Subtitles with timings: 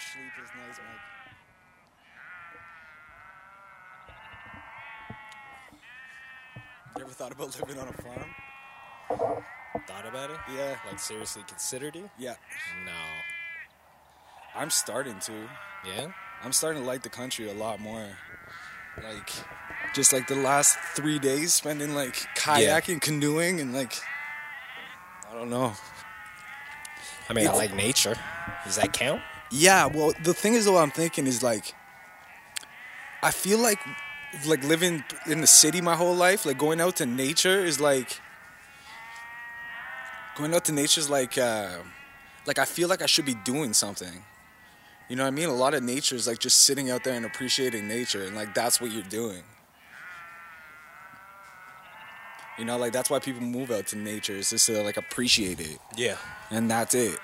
[0.00, 0.78] sleep is nice.
[0.78, 1.10] I'm
[6.96, 8.34] you ever thought about living on a farm?
[9.86, 10.36] Thought about it?
[10.54, 10.76] Yeah.
[10.88, 12.10] Like seriously considered it?
[12.18, 12.34] Yeah.
[12.84, 12.92] No.
[14.54, 15.32] I'm starting to.
[15.86, 16.08] Yeah?
[16.42, 18.06] I'm starting to like the country a lot more.
[19.02, 19.30] Like,
[19.94, 23.94] just like the last three days spending like kayaking, canoeing, and like,
[25.30, 25.72] I don't know.
[27.28, 28.16] I mean, I like nature.
[28.64, 29.22] Does that count?
[29.50, 31.74] Yeah, well, the thing is, though, I'm thinking is like,
[33.22, 33.80] I feel like,
[34.46, 38.20] like living in the city my whole life, like going out to nature is like,
[40.36, 41.78] going out to nature is like, uh,
[42.46, 44.22] like I feel like I should be doing something.
[45.08, 45.48] You know what I mean?
[45.48, 48.54] A lot of nature is like just sitting out there and appreciating nature, and like
[48.54, 49.42] that's what you're doing.
[52.56, 55.58] You know, like that's why people move out to nature is just to like appreciate
[55.60, 56.16] it, Yeah.
[56.50, 57.18] and that's it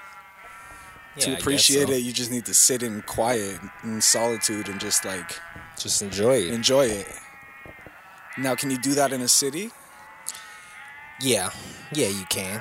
[1.21, 5.39] to appreciate it, you just need to sit in quiet, in solitude, and just like
[5.79, 6.53] Just enjoy it.
[6.53, 7.09] enjoy it.
[8.39, 9.71] Now, can you do that in a city?
[11.21, 11.51] Yeah,
[11.93, 12.61] yeah, you can.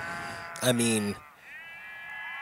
[0.61, 1.15] I mean,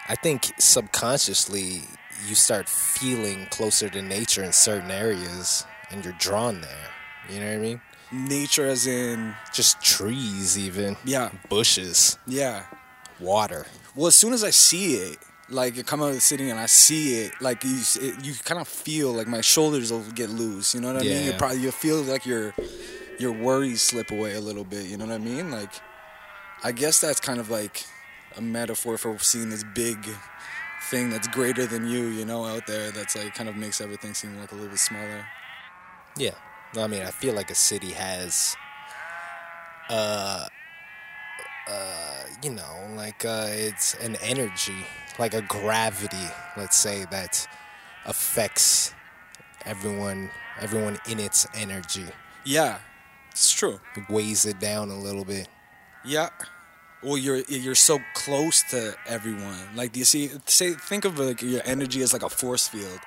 [0.07, 1.81] I think subconsciously
[2.27, 6.89] you start feeling closer to nature in certain areas and you're drawn there.
[7.29, 7.81] You know what I mean?
[8.11, 12.65] Nature, as in, Just trees, even yeah, bushes, yeah.
[13.19, 13.65] water.
[13.95, 15.17] Well, as soon as I see it,
[15.49, 18.33] like you come out of the city and I see it, like you, it, you
[18.43, 20.73] kind of feel like my shoulders will get loose.
[20.73, 21.23] You know what I mean?
[21.25, 21.37] You Yeah.
[21.37, 22.53] probably you feel like your
[23.19, 24.85] your worries slip away a little bit.
[24.87, 25.51] You know what I mean?
[25.51, 25.69] Like,
[26.63, 27.83] I guess that's kind of like
[28.37, 29.97] a metaphor for seeing this big
[30.89, 32.05] thing that's greater than you.
[32.07, 34.79] You know, out there that's like kind of makes everything seem like a little bit
[34.79, 35.25] smaller.
[36.17, 36.35] Yeah.
[36.75, 38.55] I mean, I feel like a city has,
[39.89, 40.47] uh,
[41.67, 44.85] uh, you know, like uh, it's an energy,
[45.19, 47.47] like a gravity, let's say, that
[48.05, 48.93] affects
[49.65, 52.05] everyone, everyone in its energy.
[52.45, 52.79] Yeah,
[53.31, 53.79] it's true.
[53.95, 55.47] It weighs it down a little bit.
[56.03, 56.29] Yeah.
[57.01, 59.75] Well, you're you're so close to everyone.
[59.75, 60.31] Like, do you see?
[60.45, 62.99] Say, think of like your energy as like a force field.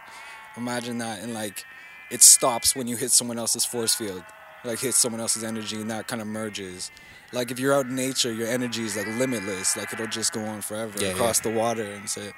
[0.56, 1.64] Imagine that, and like,
[2.10, 4.22] it stops when you hit someone else's force field.
[4.66, 6.90] Like, hit someone else's energy, and that kind of merges.
[7.32, 9.76] Like, if you're out in nature, your energy is like limitless.
[9.76, 12.32] Like, it'll just go on forever Yeah, across the water, and say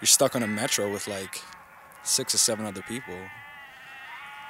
[0.00, 1.40] you're stuck on a metro with like
[2.02, 3.16] six or seven other people.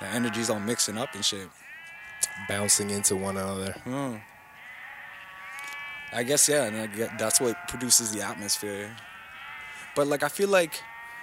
[0.00, 1.48] The energy's all mixing up and shit.
[2.48, 3.72] Bouncing into one another.
[3.84, 4.16] Hmm.
[6.12, 8.94] I guess yeah, and I get, that's what produces the atmosphere.
[9.96, 10.80] But like I feel like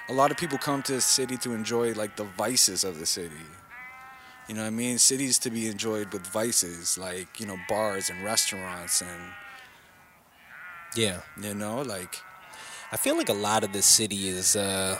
[0.09, 3.05] a lot of people come to the city to enjoy like the vices of the
[3.05, 3.35] city.
[4.47, 4.97] You know what I mean?
[4.97, 9.21] Cities to be enjoyed with vices, like you know bars and restaurants, and
[10.95, 11.21] Yeah.
[11.41, 12.15] you know like
[12.91, 14.99] I feel like a lot of the city is, uh,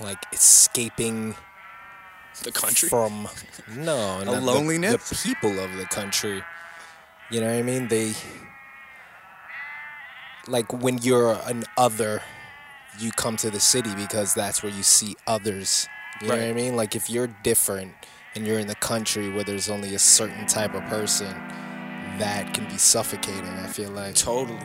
[0.00, 1.34] like escaping
[2.42, 2.88] the country.
[2.90, 3.26] from
[3.74, 5.08] no not the- loneliness?
[5.08, 6.44] The, people of the country.
[7.30, 7.88] You know what I mean?
[7.88, 8.12] They
[10.46, 12.22] like when you're an other,
[12.98, 15.88] you come to the city because that's where you see others.
[16.20, 16.76] You know what I mean?
[16.76, 17.92] Like if you're different
[18.34, 21.32] and you're in the country where there's only a certain type of person,
[22.18, 23.44] that can be suffocating.
[23.44, 24.14] I feel like.
[24.14, 24.58] Totally.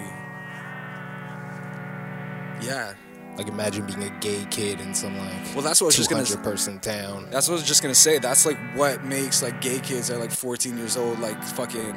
[2.62, 2.94] Yeah.
[3.38, 6.10] Like imagine being a gay kid in some like Well, that's what I was just
[6.10, 6.24] gonna.
[6.24, 7.28] 200 person town.
[7.32, 8.20] That's what I was just gonna say.
[8.20, 11.94] That's like what makes like gay kids are like 14 years old, like fucking,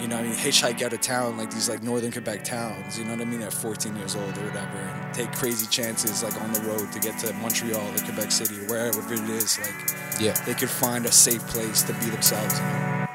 [0.00, 2.98] you know, what I mean, hitchhike out of town, like these like northern Quebec towns.
[2.98, 3.42] You know what I mean?
[3.42, 6.98] At 14 years old or whatever, and take crazy chances like on the road to
[7.00, 9.58] get to Montreal or Quebec City, or wherever it is.
[9.58, 9.74] Like
[10.20, 10.32] Yeah.
[10.44, 12.58] they could find a safe place to be themselves.
[12.58, 13.09] You know?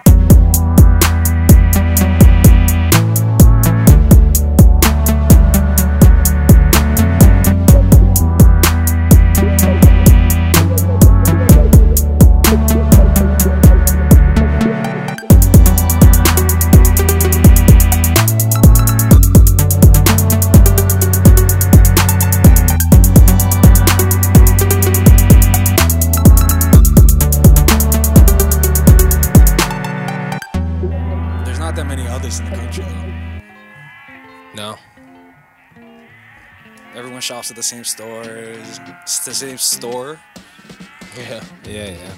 [37.25, 38.79] Shops at the same stores.
[39.25, 40.19] The same store.
[41.17, 41.43] Yeah.
[41.67, 42.13] Yeah, yeah.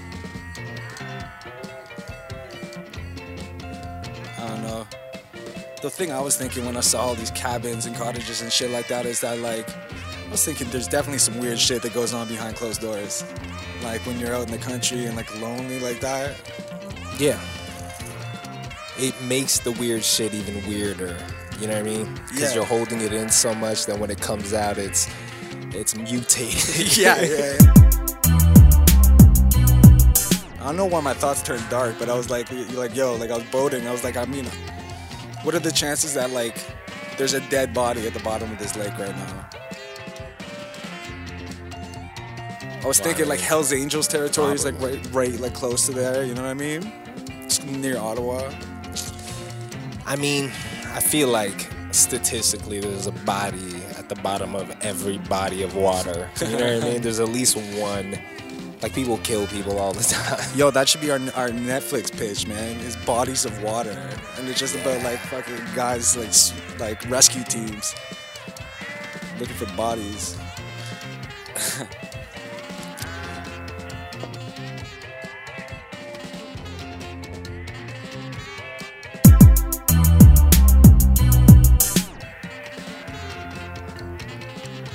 [4.37, 4.87] I don't know.
[5.81, 8.69] The thing I was thinking when I saw all these cabins and cottages and shit
[8.71, 12.13] like that is that like I was thinking there's definitely some weird shit that goes
[12.13, 13.23] on behind closed doors.
[13.83, 16.35] Like when you're out in the country and like lonely like that.
[17.17, 17.39] Yeah.
[18.97, 21.17] It makes the weird shit even weirder.
[21.59, 22.13] You know what I mean?
[22.27, 22.55] Because Yeah.
[22.55, 25.07] you're holding it in so much that when it comes out, it's
[25.73, 26.97] It's mutated.
[26.97, 27.57] yeah, yeah.
[30.59, 33.31] I don't know why my thoughts turned dark, but I was like, like, yo, like
[33.31, 33.87] I was boating.
[33.87, 34.45] I was like, I mean,
[35.43, 36.55] what are the chances that like
[37.17, 39.49] there's a dead body at the bottom of this lake right now?
[42.83, 46.23] I was thinking like Hell's Angels territory is like right, right, like close to there.
[46.23, 46.91] You know what I mean?
[47.43, 48.51] It's near Ottawa.
[50.05, 50.51] I mean,
[50.97, 56.27] I feel like statistically there's a body at the bottom of every body of water.
[56.41, 57.01] You know what I mean?
[57.03, 58.17] There's at least one.
[58.81, 60.43] Like people kill people all the time.
[60.55, 62.77] Yo, that should be our our Netflix pitch, man.
[62.77, 63.91] Is bodies of water,
[64.39, 67.93] and it's just about like fucking guys like like rescue teams
[69.39, 70.35] looking for bodies.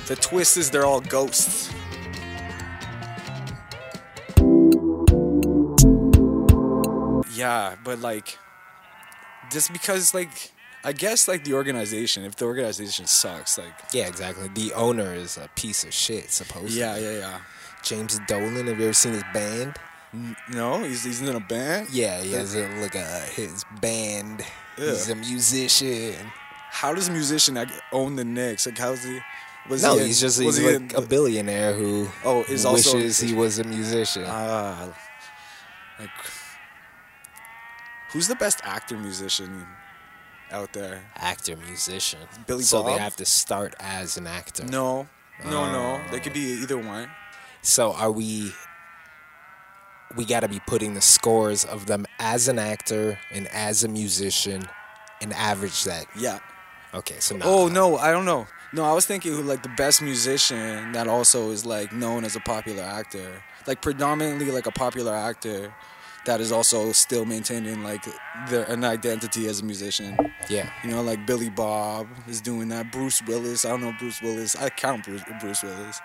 [0.07, 1.69] The twist is they're all ghosts.
[7.35, 8.37] Yeah, but like,
[9.51, 10.51] just because like,
[10.83, 14.49] I guess like the organization, if the organization sucks, like, Yeah, exactly.
[14.53, 16.79] The owner is a piece of shit, supposedly.
[16.79, 17.39] yeah, yeah, yeah.
[17.81, 19.75] James Dolan, have you ever seen his band?
[20.13, 21.89] N- No, he's he's in a band.
[21.91, 24.43] Yeah, he has a, like a his band.
[24.77, 26.31] He's a musician.
[26.69, 27.57] How does a musician
[27.91, 28.65] own the Knicks?
[28.65, 29.19] Like, how's he?
[29.69, 33.19] Was No, he he's just he's he like a billionaire who Oh, is also- wishes
[33.19, 34.25] he was a musician.
[34.27, 34.89] Ah,
[35.99, 36.09] like,
[38.11, 39.65] who's the best actor musician
[40.51, 41.03] out there?
[41.15, 42.19] actor, musician.
[42.45, 42.91] Billy so Bob?
[42.93, 44.65] they have to start as an actor.
[44.65, 45.07] No,
[45.45, 46.01] no, no.
[46.11, 46.19] They Oh.
[46.19, 47.09] could be either one.
[47.61, 48.53] So are we?
[50.15, 53.87] We got to be putting the scores of them as an actor and as a
[53.87, 54.67] musician,
[55.21, 56.05] and average that.
[56.15, 56.39] Yeah.
[56.93, 57.45] Okay, so no.
[57.45, 58.45] Oh no, I don't know.
[58.73, 62.35] No, I was thinking who, like the best musician that also is like known as
[62.35, 65.73] a popular actor, like predominantly like a popular actor
[66.25, 68.03] that is also still maintaining like
[68.49, 70.17] their an identity as a musician.
[70.49, 70.69] Yeah.
[70.83, 72.91] You know, like Billy Bob is doing that.
[72.91, 74.55] Bruce Willis, I don't know Bruce Willis.
[74.55, 75.99] I count Bruce, Bruce Willis.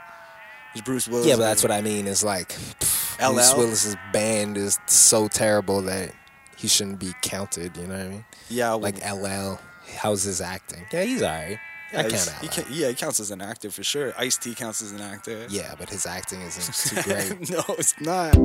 [0.75, 1.26] Is Bruce Willis?
[1.26, 2.06] Yeah, but that's what I mean.
[2.06, 6.12] Is like pff, Bruce Willis's band is so terrible that
[6.56, 7.76] he shouldn't be counted.
[7.76, 8.25] You know what I mean?
[8.50, 9.59] Yeah, well, Like LL,
[9.97, 10.85] how's his acting?
[10.93, 11.59] Yeah, he's alright.
[11.93, 14.12] Yeah, count he can, yeah, he counts as an actor for sure.
[14.19, 15.46] Ice T counts as an actor.
[15.49, 17.50] Yeah, but his acting isn't too great.
[17.50, 18.37] no, it's not.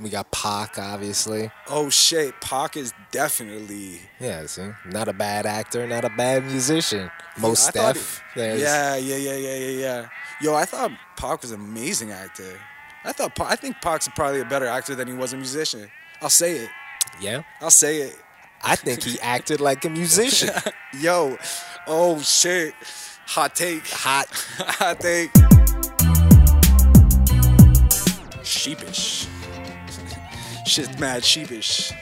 [0.00, 1.50] we got Pac, obviously.
[1.68, 7.10] Oh shit, Pac is definitely Yeah, see, not a bad actor, not a bad musician.
[7.38, 8.22] Most I thought Def.
[8.34, 10.08] he- Yeah, yeah, yeah, yeah, yeah, yeah.
[10.40, 12.58] Yo, I thought Pac was an amazing actor.
[13.04, 15.90] I thought Pac, I think Pac's probably a better actor than he was a musician.
[16.20, 16.70] I'll say it.
[17.20, 17.42] yeah.
[17.60, 18.16] I'll say it.
[18.62, 20.50] I think he acted like a musician.
[21.00, 21.38] Yo,
[21.86, 22.74] oh shit,
[23.26, 24.26] hot take, Hot.
[24.58, 25.30] hot take.
[28.44, 29.26] Sheepish.
[30.66, 31.92] Shit's mad sheepish.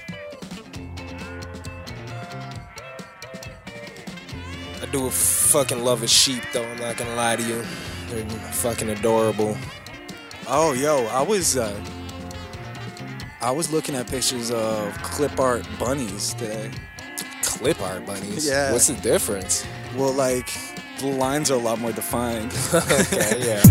[4.82, 6.64] I do a fucking love a sheep, though.
[6.64, 7.64] I'm not gonna lie to you.
[8.08, 9.56] They're fucking adorable.
[10.48, 11.74] Oh, yo, I was uh,
[13.40, 16.70] I was looking at pictures of clip art bunnies today.
[17.42, 18.48] Clip art bunnies.
[18.48, 18.72] Yeah.
[18.72, 19.66] What's the difference?
[19.94, 20.50] Well, like
[21.00, 22.52] the lines are a lot more defined.
[22.74, 23.62] okay, yeah.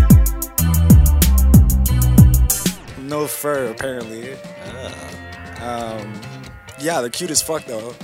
[3.02, 4.34] no fur, apparently.
[5.60, 6.20] Um,
[6.78, 7.94] yeah, they're cute as fuck though.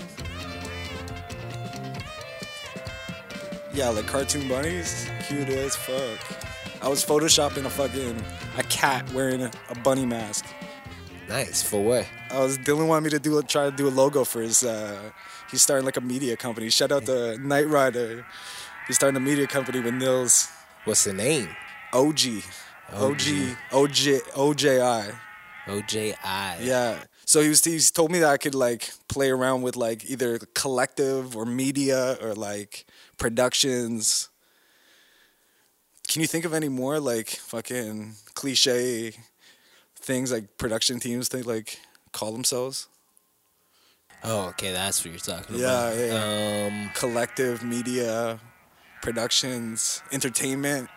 [3.72, 6.18] Yeah, like cartoon bunnies, cute as fuck.
[6.82, 8.22] I was photoshopping a fucking
[8.58, 9.50] a cat wearing a
[9.84, 10.44] bunny mask.
[11.32, 11.62] Nice.
[11.62, 12.06] For what?
[12.30, 14.62] I was Dylan wanted me to do a, try to do a logo for his.
[14.62, 15.10] Uh,
[15.50, 16.68] he's starting like a media company.
[16.68, 18.26] Shout out to Knight Rider.
[18.86, 20.50] He's starting a media company with Nils.
[20.84, 21.48] What's the name?
[21.94, 22.20] OG.
[22.92, 23.22] OG.
[23.70, 24.20] OJ.
[24.34, 25.14] OJI.
[25.68, 26.56] OJI.
[26.60, 27.02] Yeah.
[27.24, 30.38] So he was he's told me that I could like play around with like either
[30.54, 32.84] collective or media or like
[33.16, 34.28] productions.
[36.08, 39.14] Can you think of any more like fucking cliche
[40.02, 41.78] things like production teams they like
[42.12, 42.88] call themselves?
[44.24, 44.70] Oh, okay.
[44.72, 45.96] That's what you're talking Yeah, about.
[45.98, 48.38] yeah, Um, Collective media
[49.00, 50.88] productions, entertainment.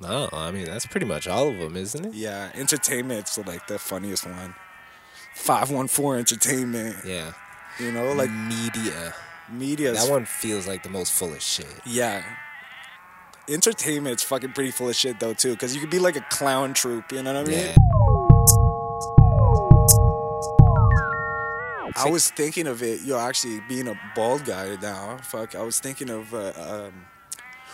[0.00, 2.14] no, I mean that's pretty much all of them, isn't it?
[2.14, 4.54] Yeah, entertainment's like the funniest one.
[5.34, 7.32] 514 entertainment, Yeah.
[7.78, 9.14] you know, like media.
[9.50, 9.92] media.
[9.94, 11.66] That one feels like the most full of shit.
[11.86, 12.22] Yeah.
[13.48, 16.74] Entertainment's fucking pretty full of shit though too, because you could be like a clown
[16.74, 17.58] troupe, you know what I mean?
[17.58, 17.74] Yeah.
[21.96, 23.02] I was thinking of it.
[23.02, 25.16] Yo, actually, being a bald guy now.
[25.22, 26.32] Fuck, I was thinking of.
[26.32, 26.92] Uh, um,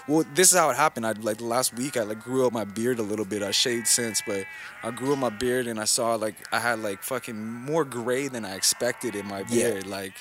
[0.09, 1.07] well, this is how it happened.
[1.07, 1.97] I like last week.
[1.99, 3.43] I like grew up my beard a little bit.
[3.43, 4.45] I shaved since, but
[4.83, 8.29] I grew up my beard and I saw like I had like fucking more gray
[8.29, 9.71] than I expected in my Yeah.
[9.73, 9.87] beard.
[9.87, 10.15] Like,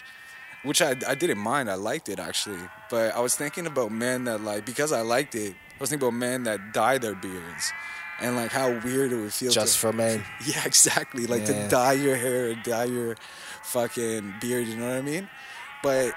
[0.64, 1.70] which I I didn't mind.
[1.70, 2.60] I liked it actually.
[2.90, 5.52] But I was thinking about men that like because I liked it.
[5.54, 7.72] I was thinking about men that dye their beards.
[8.22, 10.24] And like how weird it would feel to- just for men.
[10.46, 11.26] yeah, exactly.
[11.26, 11.64] Like Yeah.
[11.64, 13.16] to dye your hair or dye your
[13.64, 15.28] fucking beard, you know what I mean?
[15.82, 16.14] But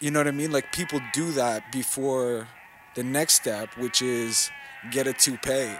[0.00, 0.52] you know what I mean?
[0.52, 2.48] Like people do that before
[2.94, 4.50] the next step, which is
[4.90, 5.72] get a toupee.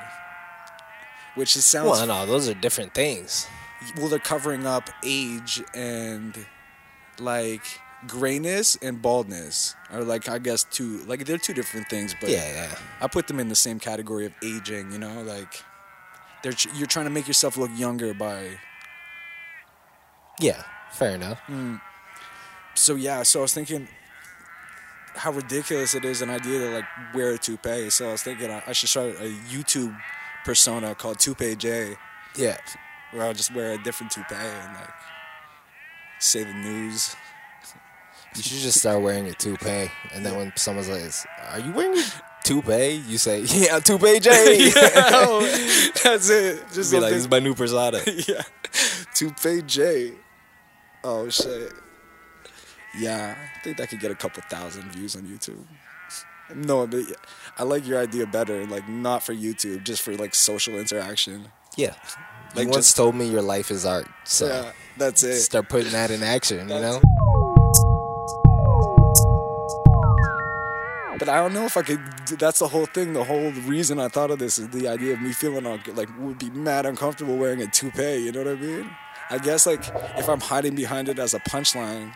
[1.34, 3.46] Which is sounds Well, no, those are different things.
[3.96, 6.34] well, they're covering up age and
[7.20, 7.62] like
[8.06, 12.46] grayness and baldness are like I guess two like they're two different things, but Yeah,
[12.52, 12.78] yeah.
[13.00, 14.92] I put them in the same category of aging.
[14.92, 15.62] You know, like
[16.42, 18.58] they're you're trying to make yourself look younger by.
[20.40, 21.38] Yeah, fair enough.
[21.46, 21.76] Hmm.
[22.74, 23.88] So yeah, so I was thinking
[25.16, 26.84] how ridiculous it is an idea to like
[27.14, 27.90] wear a toupee.
[27.90, 29.96] So I was thinking I, I should start a YouTube
[30.44, 31.96] persona called Toupee J,
[32.36, 32.56] Yeah.
[33.10, 34.90] where I'll just wear a different toupee and like
[36.18, 37.14] say the news.
[38.36, 41.98] You should just start wearing a toupee, and then when someone says, "Are you wearing
[41.98, 42.04] a
[42.44, 44.70] toupee?" You say, "Yeah, toupee J."
[46.04, 46.62] That's it.
[46.72, 48.42] Just Be like, "This is my new persona." yeah.
[49.14, 50.12] Toupee J.
[51.02, 51.72] Oh shit.
[52.98, 55.64] Yeah, I think that could get a couple thousand views on YouTube.
[56.54, 57.04] No, but
[57.58, 58.64] I like your idea better.
[58.66, 61.48] Like not for YouTube, just for like social interaction.
[61.76, 61.94] Yeah.
[62.54, 65.40] Like, you once just- told me your life is art, so yeah, that's it.
[65.40, 66.68] start putting that in action.
[66.68, 67.00] You know.
[71.18, 72.00] But I don't know if I could.
[72.38, 73.12] That's the whole thing.
[73.12, 76.38] The whole reason I thought of this is the idea of me feeling like would
[76.38, 78.18] be mad uncomfortable wearing a toupee.
[78.18, 78.90] You know what I mean?
[79.30, 79.82] I guess like
[80.16, 82.12] if I'm hiding behind it as a punchline,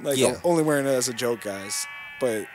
[0.00, 0.28] like Yeah.
[0.28, 1.86] I'm only wearing it as a joke, guys.
[2.20, 2.46] But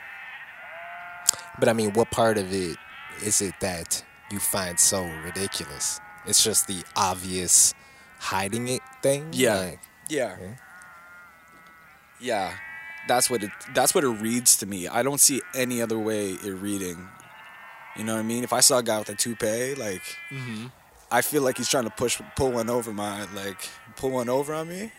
[1.58, 2.76] But I mean, what part of it
[3.22, 5.98] is it that you find so ridiculous?
[6.26, 7.74] It's just the obvious
[8.30, 9.28] hiding it thing.
[9.32, 9.58] Yeah.
[9.58, 10.54] Like, yeah, Yeah.
[12.20, 12.52] yeah,
[13.08, 13.50] that's what it.
[13.74, 14.88] That's what it reads to me.
[14.88, 17.08] I don't see any other way it reading.
[17.96, 18.44] You know what I mean?
[18.44, 20.66] If I saw a guy with a toupee, like, mm-hmm.
[21.12, 24.52] I feel like he's trying to push, pull one over my, like, pull one over
[24.52, 24.90] on me,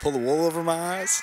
[0.00, 1.20] pull the wool over my eyes.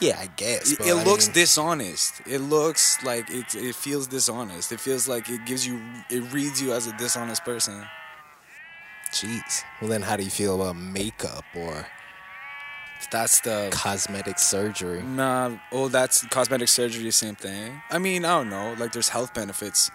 [0.00, 0.72] yeah, I guess.
[0.72, 2.22] It, it I looks mean, dishonest.
[2.26, 3.54] It looks like it.
[3.54, 4.72] It feels dishonest.
[4.72, 5.80] It feels like it gives you.
[6.10, 7.84] It reads you as a dishonest person.
[9.12, 9.62] Jeez.
[9.80, 11.86] Well, then, how do you feel about makeup or
[13.10, 13.68] That's the.
[13.72, 15.02] cosmetic surgery?
[15.02, 15.56] Nah.
[15.72, 17.10] Oh, that's cosmetic surgery.
[17.10, 17.80] Same thing.
[17.90, 18.74] I mean, I don't know.
[18.78, 19.90] Like, there's health benefits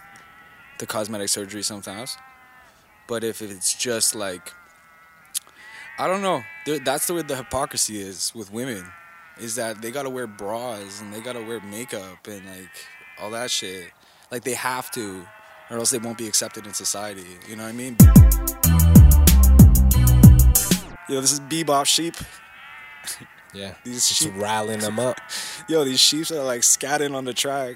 [0.78, 2.18] to cosmetic surgery sometimes,
[3.08, 4.54] but if it's just like,
[6.00, 6.42] I don't know.
[6.84, 8.86] That's the way the hypocrisy is with women,
[9.38, 12.70] is that they gotta wear bras and they gotta wear makeup and like
[13.20, 13.92] all that shit.
[14.32, 15.28] Like they have to,
[15.70, 17.26] or else they won't be accepted in society.
[17.48, 18.81] You know what I mean?
[21.10, 22.16] Yo, this is Bebop Sheep.
[23.54, 23.74] Yeah.
[23.84, 25.20] These Just sheep- riling them up.
[25.68, 27.76] Yo, these sheep are like scatting on the track.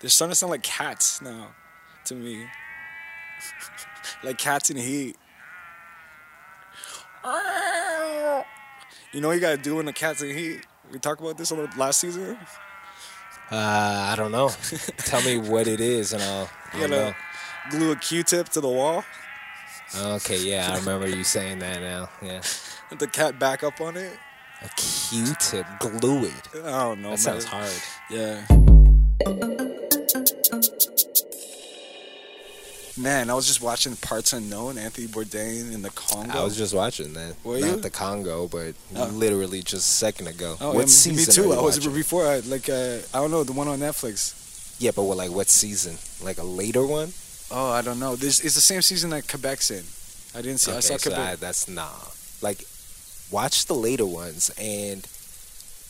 [0.00, 1.54] They're starting to sound like cats now,
[2.06, 2.44] to me.
[4.24, 5.16] like cats in heat.
[9.12, 10.66] You know what you gotta do when the cat's in heat?
[10.92, 12.36] We talked about this on the last season.
[13.52, 13.54] Uh,
[14.12, 14.48] I don't know.
[14.98, 16.50] Tell me what it is, and I'll.
[16.74, 17.14] You gotta know.
[17.70, 19.04] glue a Q-tip to the wall,
[19.96, 22.08] Okay, yeah, I remember you saying that now.
[22.22, 22.40] Yeah.
[22.90, 24.12] and the cat back up on it.
[24.62, 26.64] A Q-tip, glue it.
[26.64, 27.10] I don't know.
[27.10, 27.70] That sounds hard.
[28.10, 28.44] Yeah.
[32.96, 36.38] Man, I was just watching Parts Unknown, Anthony Bourdain in the Congo.
[36.38, 37.34] I was just watching that.
[37.42, 37.76] Were Not you?
[37.80, 39.06] the Congo, but Oh.
[39.06, 40.56] literally just a second ago.
[40.60, 41.16] Oh, what yeah, season?
[41.44, 41.52] Me too.
[41.52, 41.92] I was watching?
[41.92, 42.26] before.
[42.26, 42.68] I like.
[42.68, 44.76] Uh, I don't know the one on Netflix.
[44.78, 45.16] yeah, but what?
[45.16, 45.98] Like what season?
[46.24, 47.12] Like a later one?
[47.50, 48.16] Oh, I don't know.
[48.16, 49.84] This is the same season that Quebec's in.
[50.38, 50.72] I didn't see.
[50.72, 51.32] I saw so Quebec.
[51.32, 51.88] I- that's nah.
[52.42, 52.64] Like,
[53.30, 55.06] watch the later ones, and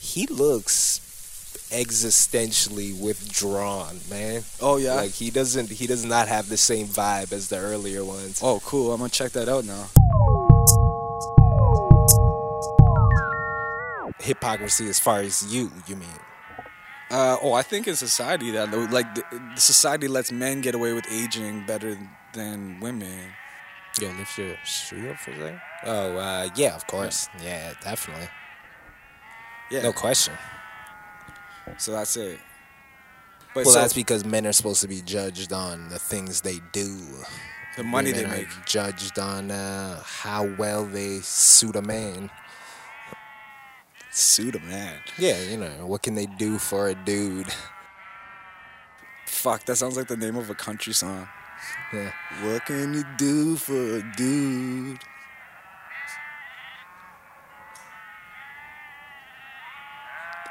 [0.00, 1.00] he looks
[1.72, 4.42] existentially withdrawn, man.
[4.60, 4.94] oh yeah.
[4.94, 5.70] Like he doesn't.
[5.70, 8.40] He does not have the same vibe as the earlier ones.
[8.42, 8.92] oh cool.
[8.92, 9.88] I'm gonna check that out now.
[14.20, 16.08] Hypocrisy, as far as you, you mean?
[17.10, 19.22] Uh, oh, I think in society that like the,
[19.54, 21.98] the society lets men get away with aging better
[22.32, 23.20] than women.
[24.00, 25.60] Yo, lift your shoe up for a second.
[25.84, 27.28] Oh, uh, yeah, of course.
[27.42, 28.28] Yeah, definitely.
[29.70, 29.82] Yeah.
[29.82, 30.34] No question.
[31.78, 32.40] So that's it.
[33.54, 36.60] But Well, so, that's because men are supposed to be judged on the things they
[36.72, 36.98] do
[37.76, 38.66] The money they Women are make.
[38.66, 42.30] judged on uh, how well they suit a man.
[44.16, 45.00] Suit a man.
[45.18, 47.48] Yeah, you know what can they do for a dude?
[49.26, 51.26] Fuck, that sounds like the name of a country song.
[51.92, 52.12] Yeah.
[52.44, 55.00] What can you do for a dude?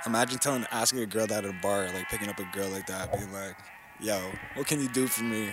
[0.05, 2.87] Imagine telling, asking a girl that at a bar, like picking up a girl like
[2.87, 3.55] that, being like,
[4.01, 5.51] "Yo, what can you do for me?"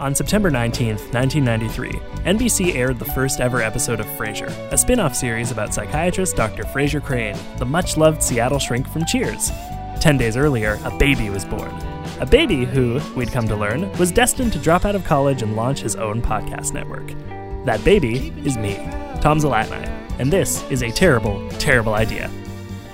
[0.00, 1.90] On September 19, 1993,
[2.22, 6.62] NBC aired the first ever episode of Frasier, a spin off series about psychiatrist Dr.
[6.62, 9.50] Frasier Crane, the much loved Seattle shrink from Cheers.
[9.98, 11.72] Ten days earlier, a baby was born.
[12.20, 15.56] A baby who, we'd come to learn, was destined to drop out of college and
[15.56, 17.08] launch his own podcast network.
[17.64, 18.76] That baby is me,
[19.20, 19.84] Tom Zalatni,
[20.20, 22.30] and this is a terrible, terrible idea.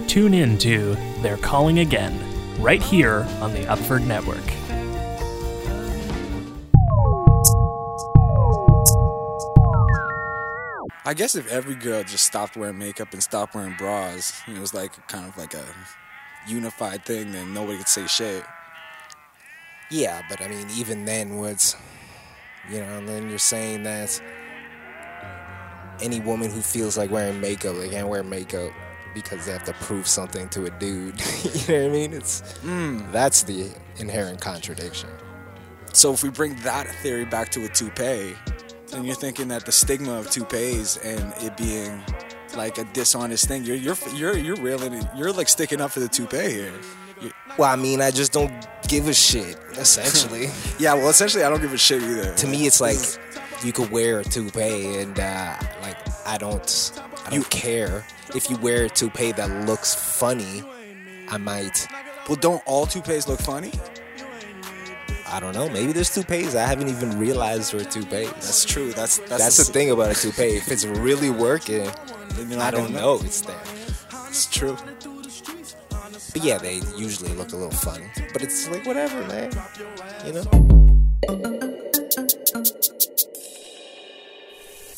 [0.07, 2.19] Tune in to They're Calling Again,
[2.63, 4.43] right here on the Upford Network.
[11.07, 14.73] I guess if every girl just stopped wearing makeup and stopped wearing bras, it was
[14.73, 15.65] like kind of like a
[16.49, 18.43] unified thing, then nobody could say shit.
[19.91, 21.77] Yeah, but I mean, even then, what's
[22.71, 24.19] you know, and then you're saying that
[26.01, 28.73] any woman who feels like wearing makeup, they can't wear makeup
[29.15, 31.21] because they have to prove something to a dude.
[31.45, 32.13] you know what I mean?
[32.15, 33.01] It's hmm.
[33.13, 35.11] that's the inherent contradiction.
[35.93, 38.35] So if we bring that theory back to a toupee,
[38.95, 42.01] then you're thinking that the stigma of toupees and it being
[42.57, 46.09] like a dishonest thing, you're you're you're you're railing, you're like sticking up for the
[46.09, 46.73] toupee here.
[47.21, 48.53] You- Well, I mean, I just don't
[48.89, 49.57] give a shit.
[49.73, 50.49] Essentially,
[50.79, 52.35] yeah, well, essentially, I don't give a shit either.
[52.35, 52.99] to me, it's like
[53.65, 55.97] you could wear a toupee, and uh, like
[56.27, 56.93] I don't,
[57.27, 60.63] I don't care if you wear a toupee that looks funny.
[61.29, 61.87] I might.
[62.29, 63.73] well, don't all toupees look funny?
[65.35, 65.69] I don't know.
[65.69, 68.31] Maybe there's toupees I haven't even realized were toupees.
[68.35, 68.93] That's true.
[68.93, 70.55] That's that's, That's the thing about a toupee.
[70.57, 73.61] If it's really working, I don't gonna know it's there.
[74.29, 74.77] It's true.
[76.33, 78.07] But yeah, they usually look a little funny.
[78.33, 79.51] But it's like whatever, man.
[80.25, 80.45] You know?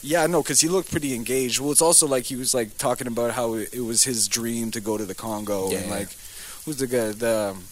[0.03, 1.61] Yeah, no, because he looked pretty engaged.
[1.61, 4.83] Well, it's also like he was like talking about how it, was his dream to
[4.83, 5.91] go to the Congo and Yeah.
[5.91, 6.09] like
[6.67, 7.65] who's the guy the um,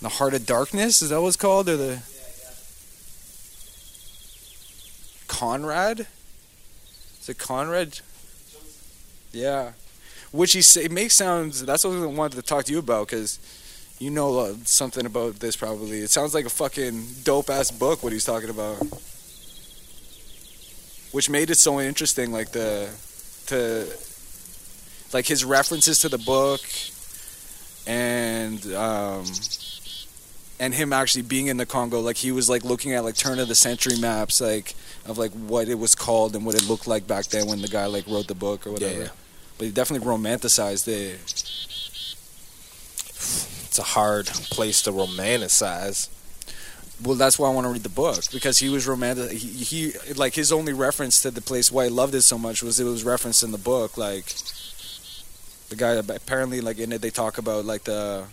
[0.00, 2.02] the Heart of Darkness is that what it's called or the
[5.26, 6.06] Conrad?
[7.20, 8.00] Is it Conrad?
[9.32, 9.72] Yeah,
[10.32, 11.64] which he say makes sounds.
[11.64, 13.38] That's what I wanted to talk to you about because
[13.98, 15.98] you know uh, something about this probably.
[15.98, 18.02] It sounds like a fucking dope ass book.
[18.02, 18.82] What he's talking about
[21.12, 22.88] which made it so interesting like the
[23.46, 23.86] to
[25.12, 26.60] like his references to the book
[27.86, 29.24] and um
[30.60, 33.38] and him actually being in the Congo like he was like looking at like turn
[33.38, 34.74] of the century maps like
[35.06, 37.68] of like what it was called and what it looked like back then when the
[37.68, 39.08] guy like wrote the book or whatever Yeah.
[39.56, 41.20] but he definitely romanticized it
[43.66, 46.08] It's a hard place to romanticize.
[47.02, 49.92] well that's why I want to read the book because he was romantic he, he
[50.16, 52.84] like his only reference to the place why he loved it so much was it
[52.84, 54.26] was referenced in the book like
[55.68, 58.24] the guy apparently like in it they talk about like the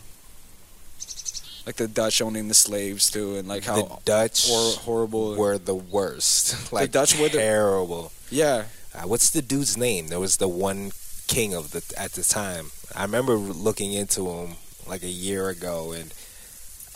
[1.65, 5.58] like the Dutch owning the slaves too and like how the Dutch hor- horrible were
[5.58, 6.71] the worst.
[6.73, 8.12] like Dutch were the- terrible.
[8.30, 10.08] yeah Uh, what's the dude's name?
[10.08, 10.91] There was the one
[11.28, 12.71] king of the at the time.
[12.95, 14.56] I remember looking into him
[14.88, 16.13] like a year ago, and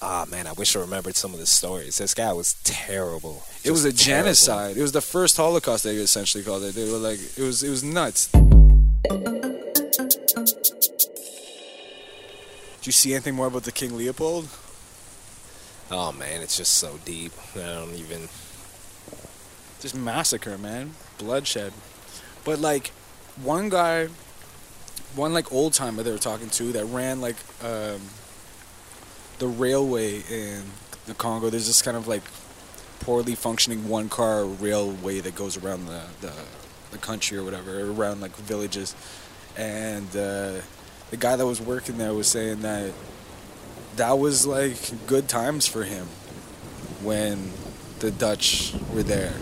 [0.02, 1.98] ah man, I wish I remembered some of the stories.
[1.98, 3.44] This guy was terrible.
[3.66, 4.06] it was a terrible.
[4.32, 7.64] genocide it was the first Holocaust they essentially called it they were like it was
[7.64, 8.30] it was nuts
[12.80, 14.48] Did you see anything more about the King Leopold?
[15.92, 17.34] Oh man, it's just so deep.
[17.56, 18.30] I don't even.
[19.82, 21.74] just massacre, man, bloodshed.
[22.46, 22.90] But like,
[23.42, 24.08] one guy,
[25.16, 28.02] one like old timer they were talking to that ran like um,
[29.40, 30.64] the railway in
[31.06, 31.50] the Congo.
[31.50, 32.24] There's this kind of like
[33.02, 36.34] poorly functioning one car railway that goes around the the,
[36.92, 38.96] the country or whatever, around like villages,
[39.58, 40.62] and uh,
[41.12, 42.94] the guy that was working there was saying that
[43.96, 46.08] that was like good times for him
[47.02, 47.52] when
[48.00, 49.34] the Dutch were there.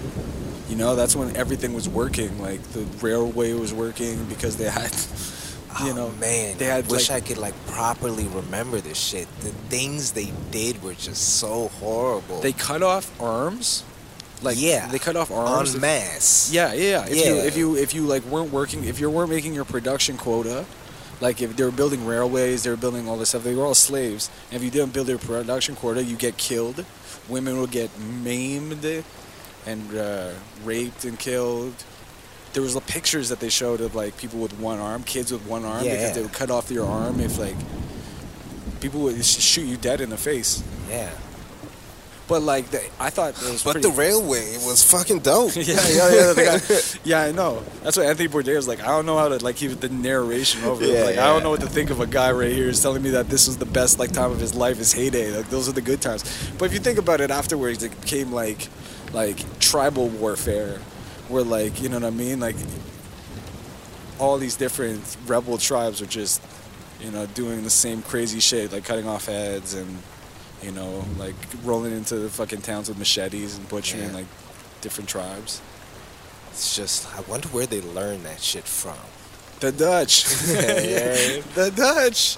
[0.69, 2.41] You know, that's when everything was working.
[2.41, 4.91] Like the railway was working because they had,
[5.85, 9.27] you oh, know, man, they had wish like, I could like properly remember this shit.
[9.39, 12.41] The things they did were just so horrible.
[12.41, 13.83] they cut off arms.
[14.43, 15.73] Like yeah, they cut off arms.
[15.73, 16.51] en masse.
[16.53, 17.07] Yeah, yeah.
[17.07, 17.07] yeah.
[17.07, 17.43] If you Yeah.
[17.43, 20.65] if you if you like weren't working, if you weren't making your production quota,
[21.19, 23.43] Like if they were building railways, they were building all this stuff.
[23.43, 24.29] They were all slaves.
[24.51, 26.85] And if you didn't build your production quota, you get killed.
[27.27, 28.85] Women would get maimed
[29.65, 30.31] and uh,
[30.63, 31.73] raped and killed.
[32.53, 35.45] There was the pictures that they showed of like people with one arm, kids with
[35.45, 35.93] one arm, Yeah.
[35.95, 37.55] because they would cut off your arm if like
[38.79, 40.63] people would shoot you dead in the face.
[40.89, 41.09] Yeah.
[42.27, 45.55] But like, the, I thought it was But pretty- the railway was fucking dope.
[45.55, 46.33] yeah, yeah, yeah.
[46.35, 46.61] guy-
[47.05, 47.63] yeah, I know.
[47.83, 50.63] That's what Anthony Bourdain was like, I don't know how to like keep the narration
[50.65, 50.83] over.
[50.85, 53.01] Yeah, like, I don't know what to think of a guy right here is telling
[53.01, 55.35] me that this was the best like time of his life, his heyday.
[55.37, 56.23] Like those are the good times.
[56.57, 58.67] But if you think about it afterwards, it became like
[59.13, 60.79] like tribal warfare,
[61.29, 62.57] where like you know what I mean, like
[64.19, 66.41] all these different rebel tribes are just
[66.99, 69.97] you know doing the same crazy shit, like cutting off heads and
[70.63, 74.13] you know like rolling into the fucking towns with machetes and butchering Yeah.
[74.13, 74.25] like
[74.81, 75.61] different tribes.
[76.51, 78.97] It's just, I wonder where they learned that shit from.
[79.59, 80.25] The Dutch.
[80.47, 81.41] Yeah.
[81.55, 82.37] the Dutch.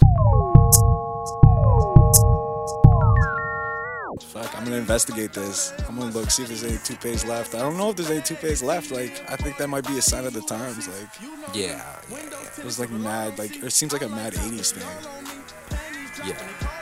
[4.33, 5.73] Fuck, I'm gonna investigate this.
[5.87, 7.55] I'm gonna look, see if there's any toupees left.
[7.55, 8.91] I don't know if there's any toupees left.
[8.91, 10.87] Like, I think that might be a sign of the times.
[10.87, 11.07] Like,
[11.55, 12.19] Yeah, yeah,
[12.57, 16.27] it was like mad, like, it seems like a mad 80s thing.
[16.27, 16.78] yeah.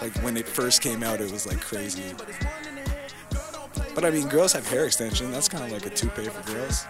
[0.00, 2.14] Like, when it first came out, it was like crazy.
[3.94, 5.32] But I mean, girls have hair extension.
[5.32, 6.86] That's kind of like a toupee for girls.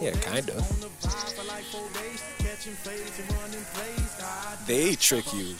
[0.00, 0.60] Yeah, kind of.
[4.66, 5.54] They trick you.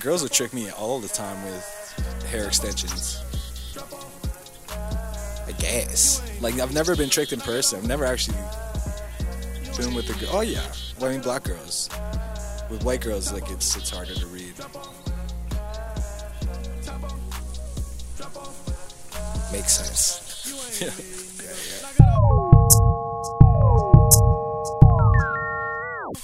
[0.00, 3.22] Girls will trick me all the time with hair extensions.
[5.46, 6.22] I guess.
[6.40, 7.78] Like I've never been tricked in person.
[7.78, 8.38] I've never actually
[9.76, 10.36] been with a girl.
[10.36, 10.66] Oh yeah,
[10.98, 11.90] well, I mean black girls.
[12.70, 14.54] With white girls, like it's it's harder to read.
[19.52, 20.22] Makes sense.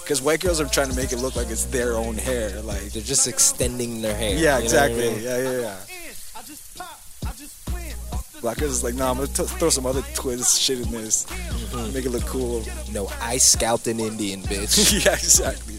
[0.02, 2.60] Because white girls are trying to make it look like it's their own hair.
[2.62, 4.34] Like They're just extending their hair.
[4.36, 5.10] yeah, you know I exactly.
[5.10, 5.22] mean?
[5.22, 5.76] Yeah, yeah, yeah.
[8.40, 11.26] Black girls is like, nah, I'm gonna t- throw some other twist shit in this,
[11.26, 11.94] mm-hmm.
[11.94, 12.64] make it look cool.
[12.92, 15.04] No, I scalped an Indian bitch.
[15.06, 15.71] yeah, exactly.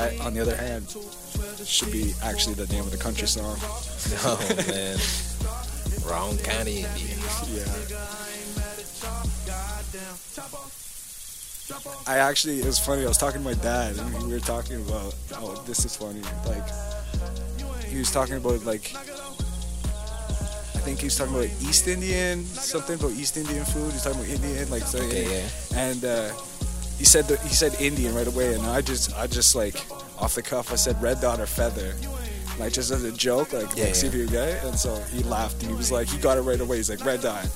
[0.00, 0.88] That, on the other hand,
[1.64, 3.56] should be actually the name of the country song.
[4.24, 4.38] no,
[4.72, 4.98] man.
[6.06, 7.18] Wrong kind of Indian.
[7.52, 7.66] Yeah.
[12.06, 13.04] I actually, it was funny.
[13.04, 15.14] I was talking to my dad, and we were talking about.
[15.34, 16.22] Oh, this is funny.
[16.46, 16.66] Like,
[17.84, 18.92] he was talking about like.
[20.74, 23.88] I think he was talking about East Indian, something about East Indian food.
[23.88, 24.98] He was talking about Indian, like so.
[24.98, 25.78] Okay, yeah.
[25.78, 26.32] And uh,
[27.00, 29.74] he said that he said Indian right away, and I just, I just like
[30.20, 31.94] off the cuff, I said red dot or feather.
[32.58, 34.20] Like just as a joke, like, Yeah, like see if yeah.
[34.20, 34.64] you get it.
[34.64, 36.76] And so he laughed and he was like, he got it right away.
[36.76, 37.48] He's like, red dot.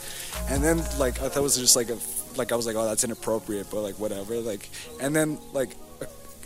[0.49, 1.99] And then like I thought it was just like a
[2.37, 4.37] like I was like, oh, that's inappropriate, but like whatever.
[4.37, 4.71] Like
[5.03, 5.77] and then like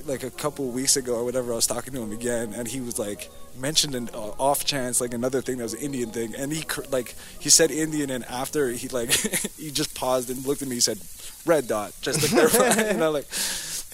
[0.09, 2.81] like a couple weeks ago or whatever, I was talking to him again, and he
[2.81, 6.35] was like mentioned an uh, off chance like another thing that was an Indian thing,
[6.35, 9.13] and he cr- like he said Indian, and after he like
[9.59, 10.99] he just paused and looked at me, he said
[11.47, 13.27] red dot, just to clarify, you know, like.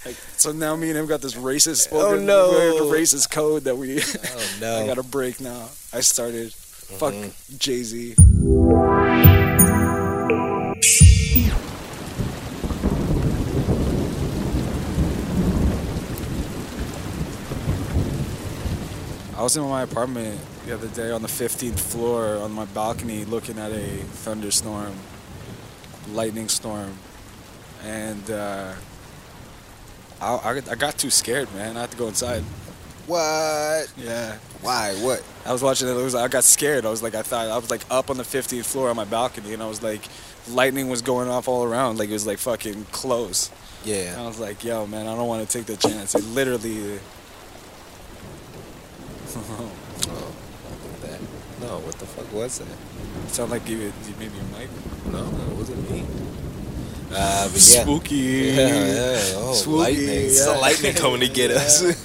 [0.07, 2.91] Like, so now me and him got this racist spoken, no.
[2.93, 4.77] racist code that we Oh, no.
[4.83, 5.71] I got to break now.
[5.95, 6.53] I started.
[6.53, 7.15] Fuck
[7.57, 8.15] Jay Z.
[19.37, 23.25] I was in my apartment the other day on the 15th floor on my balcony
[23.25, 23.87] looking at a
[24.23, 24.95] thunderstorm,
[26.13, 26.97] lightning storm,
[27.83, 28.73] and uh,
[30.21, 31.77] I, I, I got too scared, man.
[31.77, 32.43] I had to go inside.
[33.07, 33.93] What?
[33.99, 34.37] Yeah.
[34.63, 34.95] Why?
[35.01, 35.23] What?
[35.45, 35.91] I was watching it.
[35.91, 36.87] it was, I got scared.
[36.87, 39.05] I was like, I thought I was like up on the 15th floor on my
[39.05, 40.03] balcony, and I was like,
[40.49, 41.99] lightning was going off all around.
[41.99, 43.51] Like it was like fucking close.
[43.85, 44.17] And Yeah.
[44.19, 46.15] I was like, yo, man, I don't want to take the chance.
[46.15, 47.01] It literally.
[49.37, 50.33] Oh,
[51.03, 51.21] that.
[51.61, 52.69] No, what the fuck was that?
[52.69, 54.69] It sounded like you, you maybe a mic.
[55.13, 56.05] No, it wasn't me.
[57.13, 57.83] Uh, but yeah.
[57.83, 58.15] Spooky.
[58.15, 59.21] Yeah, yeah.
[59.37, 60.09] Oh, Spooky, lightning.
[60.09, 62.05] It's the lightning coming to get us.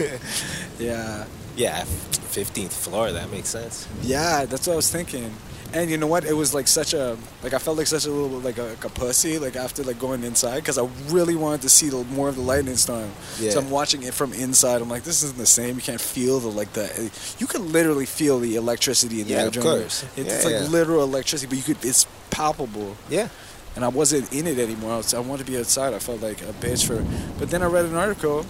[0.80, 1.26] Yeah.
[1.56, 3.12] yeah, 15th floor.
[3.12, 3.88] That makes sense.
[4.02, 5.34] Yeah, that's what I was thinking.
[5.72, 6.26] And you know what?
[6.26, 8.84] It was like such a like I felt like such a little like a, like
[8.86, 12.28] a pussy like after like going inside because I really wanted to see the, more
[12.28, 13.12] of the lightning storm.
[13.40, 13.52] Yeah.
[13.52, 14.82] So I'm watching it from inside.
[14.82, 15.76] I'm like, this isn't the same.
[15.76, 17.12] You can't feel the like the.
[17.38, 19.48] You can literally feel the electricity in the Yeah, air.
[19.48, 20.06] of the- course.
[20.18, 20.68] It's Yeah, like yeah.
[20.70, 21.86] literal electricity, but you could.
[21.86, 22.96] It's palpable.
[23.08, 23.28] Yeah.
[23.76, 24.94] And I wasn't in it anymore.
[24.94, 25.94] I, was, I wanted to be outside.
[25.94, 27.06] I felt like a bitch for.
[27.38, 28.44] But then I read an article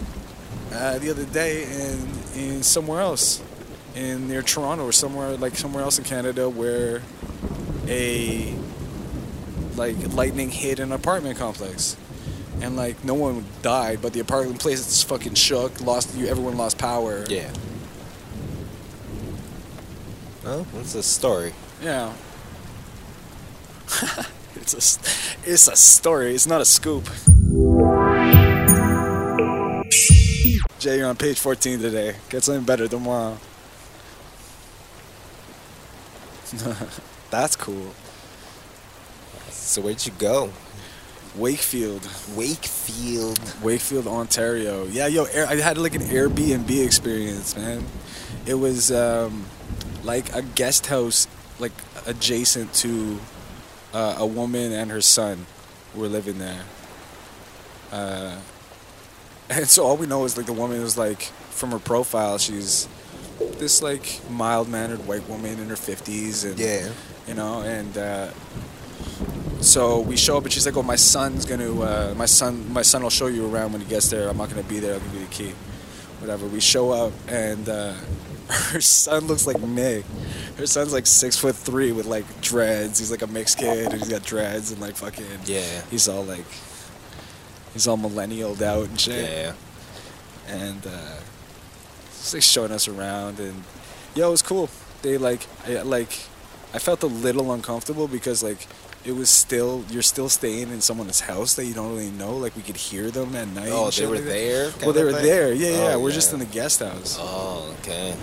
[0.72, 3.42] uh, the other day in in somewhere else
[3.94, 7.02] in near Toronto or somewhere like somewhere else in Canada where
[7.86, 8.54] a
[9.76, 11.96] like lightning hit an apartment complex.
[12.60, 15.80] And like no one died, but the apartment place is fucking shook.
[15.80, 16.26] Lost you.
[16.26, 17.24] Everyone lost power.
[17.28, 17.50] Yeah.
[20.44, 21.54] Well, that's a story.
[21.82, 22.12] Yeah.
[24.56, 26.34] it's a it's a story.
[26.34, 27.08] It's not a scoop.
[30.78, 32.16] Jay, you're on page 14 today.
[32.30, 33.38] Get something better tomorrow.
[37.30, 37.92] That's cool.
[39.50, 40.50] So where'd you go?
[41.36, 43.38] Wakefield, Wakefield.
[43.62, 44.84] Wakefield, Ontario.
[44.86, 47.84] Yeah, yo, Air, I had like an Airbnb experience, man.
[48.46, 49.46] It was um,
[50.02, 51.28] like a guest house,
[51.60, 51.72] like
[52.06, 53.20] adjacent to
[53.94, 55.46] uh, a woman and her son
[55.94, 56.64] were living there.
[57.92, 58.36] Uh,
[59.50, 62.88] and so all we know is like the woman was like from her profile, she's
[63.58, 66.88] this like mild mannered white woman in her fifties, and Yeah.
[67.26, 68.28] you know, and uh,
[69.60, 72.82] so we show up, and she's like, "Oh, my son's gonna, uh, my son, my
[72.82, 74.28] son will show you around when he gets there.
[74.28, 74.94] I'm not gonna be there.
[74.94, 75.52] I'll give you the key,
[76.20, 77.92] whatever." We show up, and uh,
[78.48, 80.04] her son looks like Nick.
[80.56, 82.98] Her son's like six foot three with like dreads.
[82.98, 85.26] He's like a mixed kid, and he's got dreads and like fucking.
[85.44, 85.82] Yeah.
[85.90, 86.46] He's all like,
[87.74, 89.52] he's all millennialed out and shit Yeah.
[90.48, 91.19] and uh,
[92.34, 93.62] like showing us around and
[94.14, 94.68] yo, it was cool.
[95.02, 96.12] They like I, like
[96.74, 98.66] I felt a little uncomfortable because like
[99.04, 102.36] it was still you're still staying in someone's house that you don't really know.
[102.36, 103.70] Like we could hear them at night.
[103.72, 104.70] Oh, they were like there.
[104.82, 105.24] Well, they were thing?
[105.24, 105.52] there.
[105.52, 105.94] Yeah, yeah.
[105.94, 107.16] Oh, we're just in the guest house.
[107.18, 108.14] Oh, okay.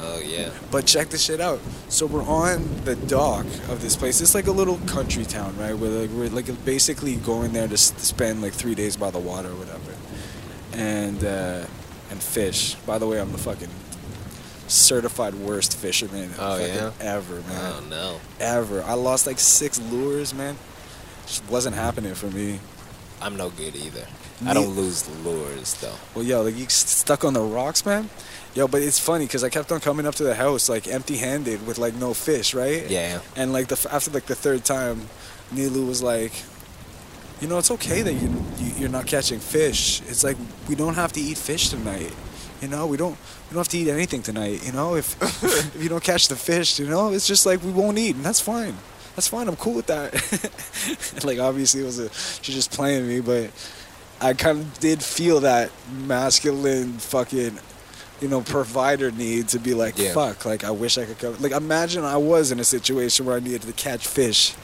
[0.00, 0.50] Oh yeah.
[0.70, 1.60] But check this shit out.
[1.88, 4.20] So we're on the dock of this place.
[4.20, 5.72] It's like a little country town, right?
[5.74, 9.10] We're like we're like basically going there to, s- to spend like three days by
[9.10, 9.92] the water or whatever,
[10.74, 11.64] and uh,
[12.10, 12.74] and fish.
[12.86, 13.68] By the way, I'm the fucking
[14.66, 16.90] certified worst fisherman Oh, yeah?
[17.00, 17.72] ever, man.
[17.76, 18.20] Oh no.
[18.40, 18.82] Ever.
[18.82, 20.56] I lost like six lures, man.
[21.26, 22.60] Just wasn't happening for me.
[23.20, 24.06] I'm no good either.
[24.40, 25.94] Me- I don't lose lures though.
[26.14, 28.08] Well, yo, like you stuck on the rocks, man.
[28.54, 31.66] Yo, but it's funny because I kept on coming up to the house like empty-handed
[31.66, 32.88] with like no fish, right?
[32.88, 33.20] Yeah.
[33.36, 35.08] And like the after like the third time,
[35.52, 36.32] Nilu was like,
[37.40, 40.00] you know, it's okay that you, you you're not catching fish.
[40.02, 40.36] It's like
[40.68, 42.12] we don't have to eat fish tonight.
[42.62, 43.12] You know, we don't
[43.50, 44.64] we don't have to eat anything tonight.
[44.64, 45.20] You know, if
[45.74, 48.24] if you don't catch the fish, you know, it's just like we won't eat, and
[48.24, 48.76] that's fine.
[49.16, 49.46] That's fine.
[49.48, 50.12] I'm cool with that.
[51.24, 52.08] like obviously it was a
[52.42, 53.50] she's just playing me, but
[54.20, 55.70] I kind of did feel that
[56.06, 57.58] masculine fucking
[58.20, 60.12] you know provider need to be like Yeah.
[60.14, 63.36] fuck like I wish I could come like imagine I was in a situation where
[63.36, 64.54] I needed to catch fish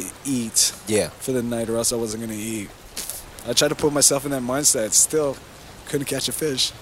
[0.00, 1.08] to eat Yeah.
[1.08, 2.70] for the night or else I wasn't gonna eat.
[3.48, 5.36] I tried to put myself in that mindset, still
[5.88, 6.72] couldn't catch a fish.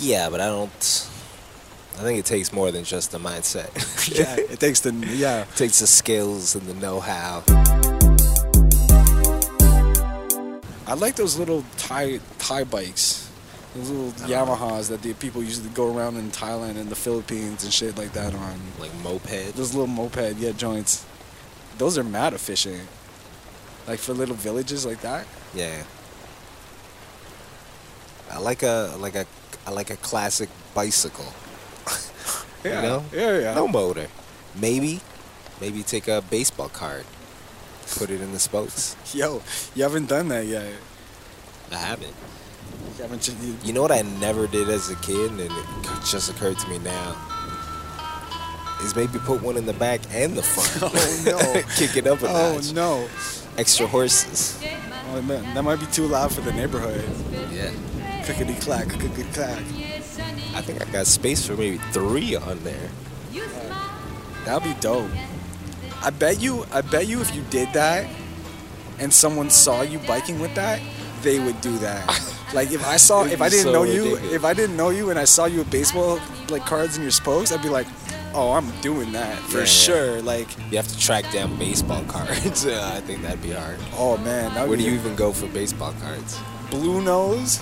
[0.00, 0.70] Yeah, but I don't.
[1.98, 3.68] I think it takes more than just the mindset.
[4.18, 5.42] yeah, it takes the yeah.
[5.42, 7.42] It takes the skills and the know-how.
[10.86, 13.28] I like those little Thai Thai bikes,
[13.74, 14.46] those little uh-huh.
[14.46, 18.12] Yamahas that the people usually go around in Thailand and the Philippines and shit like
[18.12, 18.60] that on.
[18.78, 19.54] Like moped.
[19.54, 21.04] Those little moped yeah joints.
[21.78, 22.88] Those are mad efficient.
[23.86, 25.26] Like for little villages like that.
[25.54, 25.82] Yeah.
[28.30, 29.26] I like a like a
[29.66, 31.32] I like a classic bicycle.
[32.64, 33.04] Yeah, You know?
[33.12, 33.54] yeah, yeah.
[33.54, 34.08] No motor.
[34.60, 35.00] Maybe,
[35.60, 37.04] maybe take a baseball card,
[37.96, 38.96] put it in the spokes.
[39.14, 39.42] Yo,
[39.76, 40.66] you haven't done that yet.
[41.70, 42.14] I haven't.
[42.96, 43.28] You haven't.
[43.28, 45.52] You, You know what I never did as a kid, and it
[46.04, 47.14] just occurred to me now.
[48.82, 50.92] Is maybe put one in the back and the front.
[50.96, 51.62] Oh, no.
[51.76, 52.72] Kick it up a oh notch.
[52.72, 53.08] no!
[53.56, 54.62] Extra horses.
[55.12, 57.02] Oh, man, that might be too loud for the neighborhood.
[57.52, 57.72] Yeah.
[58.24, 59.58] Clickety clack, clickety clack.
[60.54, 62.88] I think I got space for maybe three on there.
[64.44, 65.10] That'd be dope.
[66.02, 66.64] I bet you.
[66.72, 68.08] I bet you if you did that,
[68.98, 70.80] and someone saw you biking with that,
[71.22, 72.06] they would do that.
[72.54, 74.32] Like if I saw, if I didn't so know you, ridiculous.
[74.32, 77.10] if I didn't know you, and I saw you with baseball like cards in your
[77.12, 77.86] spokes, I'd be like,
[78.34, 79.64] oh, I'm doing that for Yeah, yeah.
[79.66, 80.22] sure.
[80.22, 82.66] Like, You have to track down baseball cards.
[82.66, 83.78] Uh, I think that'd be hard.
[83.94, 86.38] oh man, Where do you even go for baseball cards?
[86.70, 87.60] Blue Nose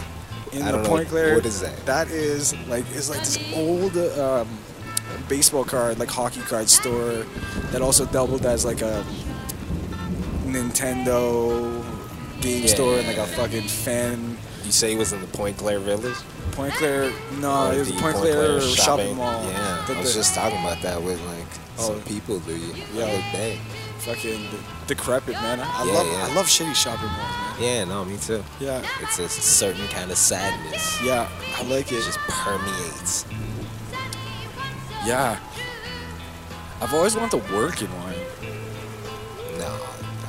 [0.52, 0.88] in I the know.
[0.88, 1.35] Pointe-Claire.
[1.37, 1.87] What is that?
[1.87, 4.48] That is like it's like this old um,
[5.29, 7.24] baseball card, like hockey card store
[7.70, 9.05] that also doubled as like a
[10.44, 11.83] Nintendo
[12.40, 14.37] game Yeah, store and like a fucking fan.
[14.64, 16.16] You say it was in the Pointe-Claire Village?
[16.52, 19.44] Pointe-Claire, no, Or it was the Pointe-Claire shopping, mall.
[19.44, 21.46] Yeah, I was the just talking about that with like
[21.79, 21.88] Oh.
[21.92, 22.55] some people the
[22.94, 23.05] Yeah.
[23.05, 23.59] other day.
[23.99, 24.49] fucking
[24.87, 25.59] decrepit man.
[25.61, 26.27] I Yeah, love yeah.
[26.31, 27.62] I love shitty shopping malls, man.
[27.62, 28.44] Yeah, no, me too.
[28.61, 31.01] Yeah, It's a certain kind of sadness.
[31.03, 32.05] yeah, I like It it.
[32.05, 33.25] just permeates.
[35.05, 35.38] Yeah.
[36.81, 38.14] I've always wanted to work in one.
[39.59, 39.75] No,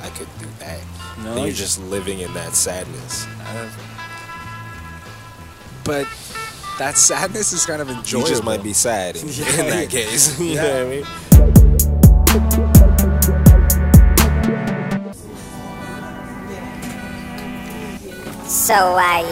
[0.02, 0.80] I could do that.
[1.18, 3.26] No, Then you you're just living in that sadness.
[5.84, 6.06] But
[6.78, 8.28] that sadness is kind of enjoyable.
[8.28, 10.38] You just might be sad in, Yeah, in that case.
[10.40, 10.62] you Yeah.
[10.62, 12.18] know what I mean?
[18.46, 19.22] So I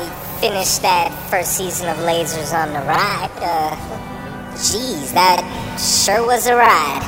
[0.41, 3.31] finished that first season of Lasers on the Ride.
[3.41, 5.41] Uh, geez, that
[5.81, 7.03] sure was a ride.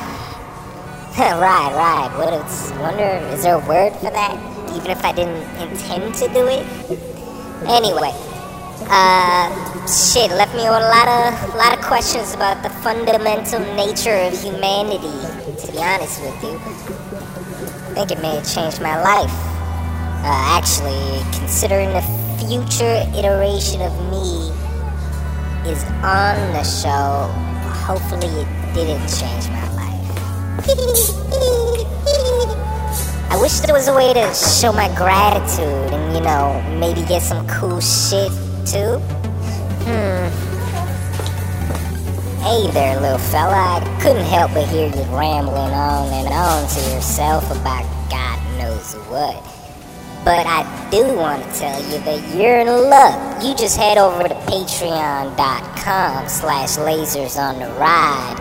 [1.17, 2.11] ride, ride.
[2.17, 4.35] What is, wonder, is there a word for that?
[4.75, 6.65] Even if I didn't intend to do it?
[7.67, 8.13] Anyway,
[8.89, 14.15] uh, shit, left me with a lot of, lot of questions about the fundamental nature
[14.15, 15.13] of humanity,
[15.61, 16.57] to be honest with you.
[16.57, 19.31] I think it may have changed my life.
[20.25, 22.01] Uh, actually, considering the
[22.41, 24.49] future iteration of me
[25.69, 27.29] is on the show,
[27.85, 30.65] hopefully it didn't change my life.
[33.31, 37.21] I wish there was a way to show my gratitude and, you know, maybe get
[37.21, 38.31] some cool shit
[38.71, 40.29] Hmm.
[42.43, 43.55] Hey there, little fella.
[43.55, 48.93] I couldn't help but hear you rambling on and on to yourself about God knows
[49.09, 49.43] what.
[50.23, 53.43] But I do want to tell you that you're in luck.
[53.43, 58.37] You just head over to patreon.com slash lasers on the ride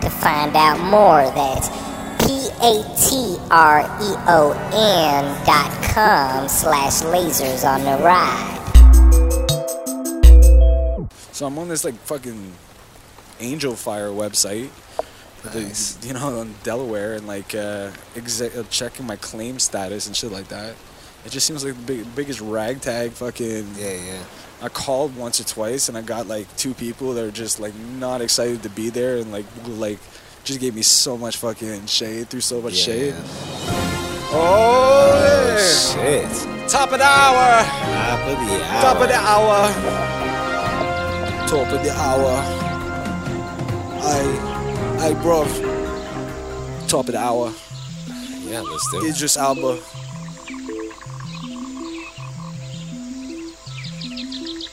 [0.00, 1.30] to find out more.
[1.34, 1.68] That's
[2.24, 3.44] P-A-T-R-E-O-N
[5.44, 8.56] dot com slash lasers on the ride.
[11.36, 12.52] So I'm on this like fucking
[13.40, 14.70] Angel Fire website.
[15.42, 20.32] the- you know, in Delaware, and like uh, uh, checking my claim status and shit
[20.32, 20.74] like that.
[21.26, 23.74] It just seems like the big, biggest ragtag fucking.
[23.78, 24.22] Yeah, yeah.
[24.62, 27.74] I called once or twice, and I got like two people that are just like
[27.76, 29.98] not excited to be there, and like like
[30.44, 32.84] just gave me so much fucking shade, threw so much Yeah.
[32.86, 33.14] shade.
[34.32, 35.12] Oh,
[35.52, 36.68] Oh, shit.
[36.68, 38.82] top of the hour, Top of the hour.
[38.82, 39.70] top of the hour,
[41.56, 42.42] top of the hour.
[44.02, 44.20] I,
[45.00, 45.48] I, bruv,
[46.86, 47.50] top of the hour.
[48.44, 49.14] Yeah, let's do it.
[49.14, 49.80] Idris Elba.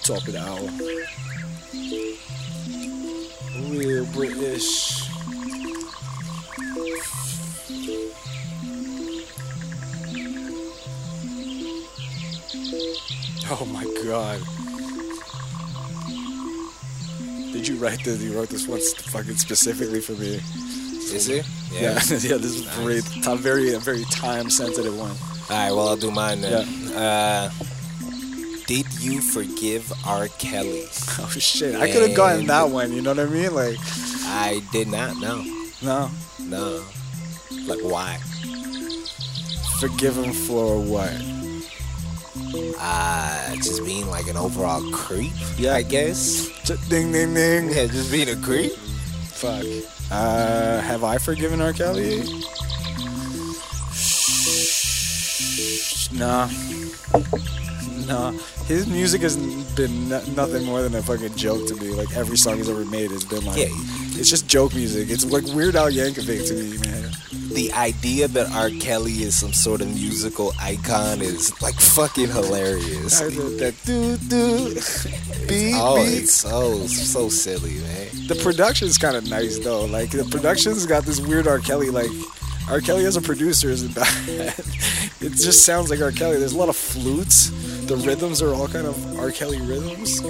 [0.03, 0.69] Top of the hour.
[3.71, 5.03] Real British.
[13.49, 14.62] Oh my god.
[17.63, 18.21] Did you write this?
[18.21, 20.35] You wrote this one fucking specifically for me.
[21.15, 21.47] Is it?
[21.71, 25.11] Yeah, yeah, this is very, ti- very, very time sensitive one.
[25.11, 25.15] All
[25.49, 26.67] right, well, I'll do mine then.
[26.91, 27.49] Uh,
[28.67, 30.27] did you forgive R.
[30.39, 30.83] Kelly?
[31.21, 31.75] Oh shit!
[31.75, 32.91] I could have gotten that one.
[32.91, 33.53] You know what I mean?
[33.55, 33.77] Like,
[34.25, 35.41] I did not know.
[35.81, 36.83] no, No.
[37.65, 38.17] Like, why?
[39.79, 41.11] forgive him for what?
[42.35, 45.75] Uh, just being like an overall creep, Yeah.
[45.75, 46.49] I guess.
[46.63, 47.69] J- Ding, ding, ding.
[47.69, 48.71] Yeah, just being a creep.
[48.73, 49.63] Fuck.
[50.11, 51.73] Uh, have I forgiven R.
[51.73, 52.23] Kelly?
[56.11, 56.47] Nah.
[58.07, 58.31] Nah.
[58.67, 59.37] His music has
[59.75, 61.89] been no- nothing more than a fucking joke to me.
[61.89, 63.67] Like every song he's ever made has been like, Yeah.
[64.19, 65.09] it's just joke music.
[65.09, 67.11] It's like Weird Al Yankovic to me, man.
[67.53, 68.69] The idea that R.
[68.79, 73.21] Kelly is some sort of musical icon is like fucking hilarious.
[73.21, 74.73] I that doo doo.
[75.47, 78.27] Beep Oh, it's so so silly, man.
[78.27, 79.85] The production's kind of nice though.
[79.85, 81.59] Like the production's got this weird R.
[81.59, 81.89] Kelly.
[81.91, 82.09] Like
[82.69, 82.79] R.
[82.81, 84.53] Kelly as a producer isn't bad.
[85.21, 86.11] it just sounds like R.
[86.11, 86.37] Kelly.
[86.37, 87.49] There's a lot of flutes.
[87.85, 89.29] The rhythms are all kind of R.
[89.31, 90.23] Kelly rhythms.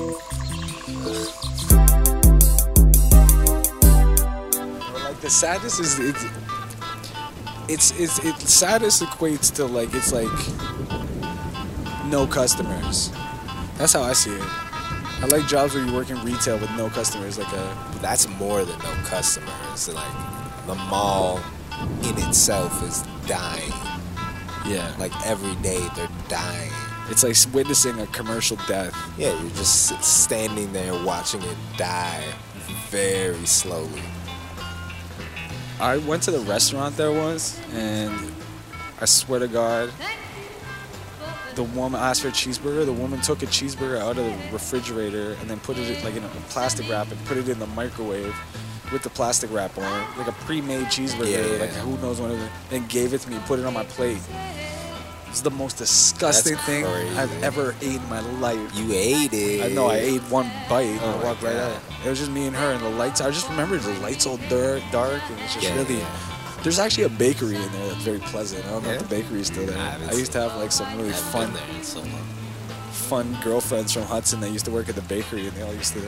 [5.03, 5.97] Like the sadness is
[7.69, 10.27] it's it's it's sadness equates to like it's like
[12.09, 13.11] no customers.
[13.77, 14.41] That's how I see it.
[14.41, 18.65] I like jobs where you work in retail with no customers, like a That's more
[18.65, 19.87] than no customers.
[19.89, 21.39] Like the mall
[22.03, 23.71] in itself is dying.
[24.65, 24.93] yeah.
[24.99, 26.71] Like every day they're dying.
[27.09, 28.95] It's like witnessing a commercial death.
[29.17, 32.23] Yeah, you're just standing there watching it die
[32.89, 34.01] very slowly.
[35.79, 38.13] I went to the restaurant there once, and
[39.01, 39.91] I swear to God,
[41.55, 42.85] the woman asked for a cheeseburger.
[42.85, 46.23] The woman took a cheeseburger out of the refrigerator and then put it like in
[46.23, 48.35] a plastic wrap and put it in the microwave
[48.91, 51.31] with the plastic wrap on it, like a pre-made cheeseburger.
[51.31, 51.81] Yeah, yeah, like yeah.
[51.81, 52.51] who knows when it.
[52.69, 54.21] Then gave it to me, put it on my plate.
[55.33, 57.17] It's the most disgusting That's thing crazy.
[57.17, 58.59] I've ever ate in my life.
[58.75, 59.63] You ate it.
[59.63, 61.81] I know I ate one bite and Oh I walked right out.
[62.05, 63.19] It was just me and her and the lights.
[63.19, 65.97] I just remember the lights all dark, dark, and it's just Yeah, really.
[65.97, 66.19] yeah.
[66.61, 68.63] There's actually a bakery in there that's very pleasant.
[68.67, 68.95] I don't know Yeah?
[68.97, 69.75] if the bakery is still there.
[69.79, 71.51] I I used to have like some really fun,
[72.93, 75.93] fun girlfriends from Hudson that used to work at the bakery, and they all used
[75.93, 76.01] to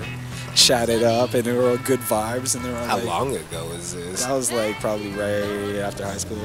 [0.56, 3.06] chat it up, and they were all good vibes, and they were all How like,
[3.06, 4.24] long ago is this?
[4.24, 6.38] That was like probably right after high school.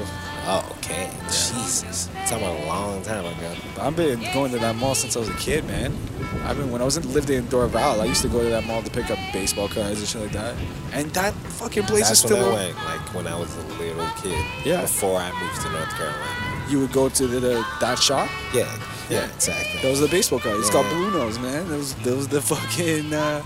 [0.43, 1.11] Oh, okay.
[1.25, 2.09] Jesus.
[2.27, 3.55] Talking about a long time ago.
[3.79, 5.95] I've been going to that mall since I was a kid, man.
[6.43, 8.01] I've been when I was in, lived in Dorval.
[8.01, 10.31] I used to go to that mall to pick up baseball cards and shit like
[10.31, 10.55] that.
[10.93, 12.55] And that fucking place That's is when still.
[12.55, 14.43] I went, like when I was a little kid.
[14.65, 14.81] Yeah.
[14.81, 16.65] Before I moved to North Carolina.
[16.69, 18.29] You would go to the, the that shop.
[18.53, 18.65] Yeah.
[19.11, 19.81] Yeah, exactly.
[19.81, 20.57] That was the baseball card.
[20.59, 20.93] It's called Yeah.
[20.95, 21.67] Blue Nose, man.
[21.69, 23.43] That was that was the fucking uh,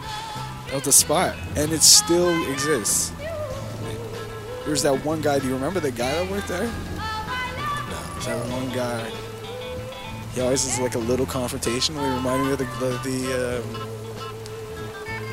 [0.68, 3.12] that was the spot, and it still exists.
[4.66, 5.40] There's that one guy.
[5.40, 6.64] Do you remember the guy that worked there?
[6.64, 6.72] No.
[8.26, 9.10] That one guy.
[10.34, 11.96] He always is like a little confrontation.
[11.96, 13.74] He reminded me of the the the, um,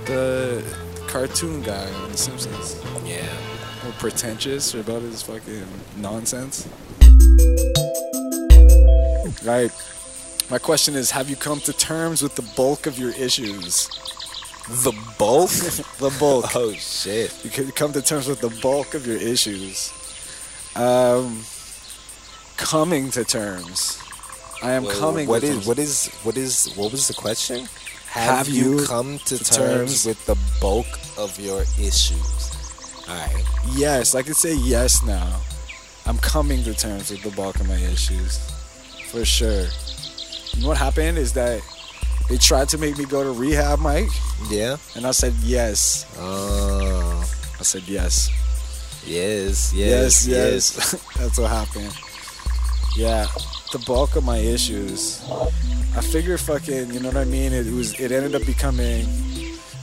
[0.06, 0.64] the
[1.08, 2.76] cartoon guy on The Simpsons.
[3.04, 3.26] Yeah.
[3.86, 5.66] Or pretentious about his fucking
[5.96, 6.68] nonsense.
[9.44, 9.72] Right.
[10.50, 13.88] My question is: Have you come to terms with the bulk of your issues?
[14.68, 15.50] The bulk?
[15.98, 16.54] the bulk.
[16.54, 17.34] oh shit.
[17.44, 19.92] You could come to terms with the bulk of your issues.
[20.76, 21.42] Um,
[22.56, 23.98] coming to terms.
[24.62, 25.28] I am Wait, coming.
[25.28, 25.66] What to is terms.
[25.66, 27.66] what is what is what was the question?
[28.08, 30.86] Have you come to, to terms, terms- with the bulk
[31.16, 33.04] of your issues?
[33.08, 33.44] All right.
[33.74, 35.40] Yes, I can say yes now.
[36.04, 38.38] I'm coming to terms with the bulk of my issues,
[39.10, 39.66] for sure.
[40.54, 41.60] You know what happened is that
[42.28, 44.08] they tried to make me go to rehab, Mike,
[44.48, 44.76] Yeah.
[44.96, 46.06] and I said yes.
[46.18, 47.20] Oh.
[47.58, 48.30] I said yes.
[49.06, 49.72] Yes.
[49.74, 50.76] Yes, Yes.
[50.76, 50.92] yes.
[51.18, 51.92] That's what happened.
[52.96, 53.26] Yeah,
[53.72, 55.22] the bulk of my issues.
[55.96, 57.52] I figure fucking, you know what I mean?
[57.52, 59.06] It was it ended up becoming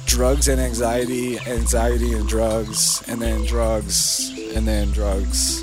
[0.06, 5.62] drugs and anxiety, anxiety and drugs, and then drugs, and then drugs,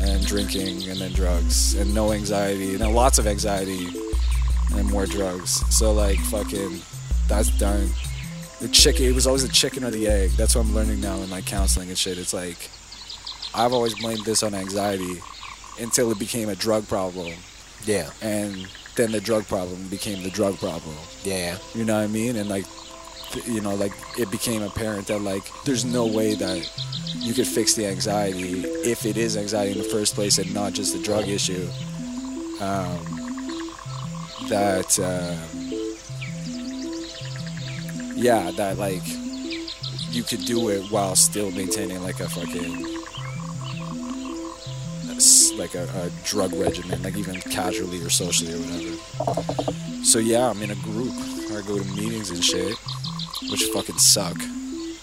[0.00, 3.88] and drinking, and then drugs, and no anxiety, and lots of anxiety,
[4.76, 5.62] and more drugs.
[5.74, 6.80] So like fucking,
[7.28, 7.88] that's done.
[8.60, 10.30] The chicken, it was always the chicken or the egg.
[10.32, 12.18] That's what I'm learning now in like counseling and shit.
[12.18, 12.68] It's like
[13.54, 15.20] I've always blamed this on anxiety
[15.80, 17.32] until it became a drug problem,
[17.86, 18.10] Yeah.
[18.20, 20.94] and then the drug problem became the drug problem.
[21.24, 21.56] Yeah.
[21.74, 22.36] You know what I mean?
[22.36, 22.66] And like,
[23.46, 26.70] you know, like it became apparent that like there's no way that
[27.16, 30.74] you could fix the anxiety if it is anxiety in the first place and not
[30.74, 31.66] just a drug issue.
[32.60, 33.19] Um,
[34.50, 35.38] that, um,
[38.16, 39.02] yeah, that like
[40.10, 42.86] you could do it while still maintaining like a fucking
[45.58, 50.04] like a, a drug regimen, like even casually or socially or whatever.
[50.04, 51.12] So yeah, I'm in a group.
[51.52, 52.76] I go to meetings and shit,
[53.50, 54.36] which fucking suck.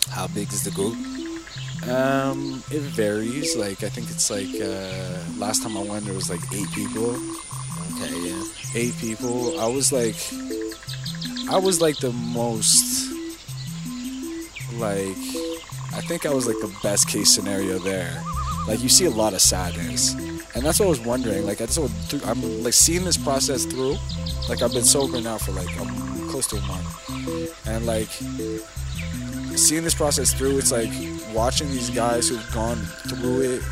[0.09, 0.95] How big is the group?
[1.87, 3.55] Um, it varies.
[3.55, 7.15] Like I think it's like uh, last time I went there was like eight people.
[7.93, 8.29] Okay.
[8.29, 8.43] Yeah.
[8.75, 9.59] Eight people.
[9.59, 10.15] I was like,
[11.49, 13.07] I was like the most
[14.77, 15.17] like
[15.93, 18.21] I think I was like the best case scenario there.
[18.67, 20.13] Like you see a lot of sadness,
[20.55, 21.45] and that's what I was wondering.
[21.45, 23.95] Like what through, I'm like seeing this process through.
[24.49, 25.87] Like I've been sober now for like um,
[26.29, 28.09] close to a month, and like
[29.57, 30.57] seeing this process through.
[30.57, 30.91] It's like
[31.33, 33.63] watching these guys who've gone through it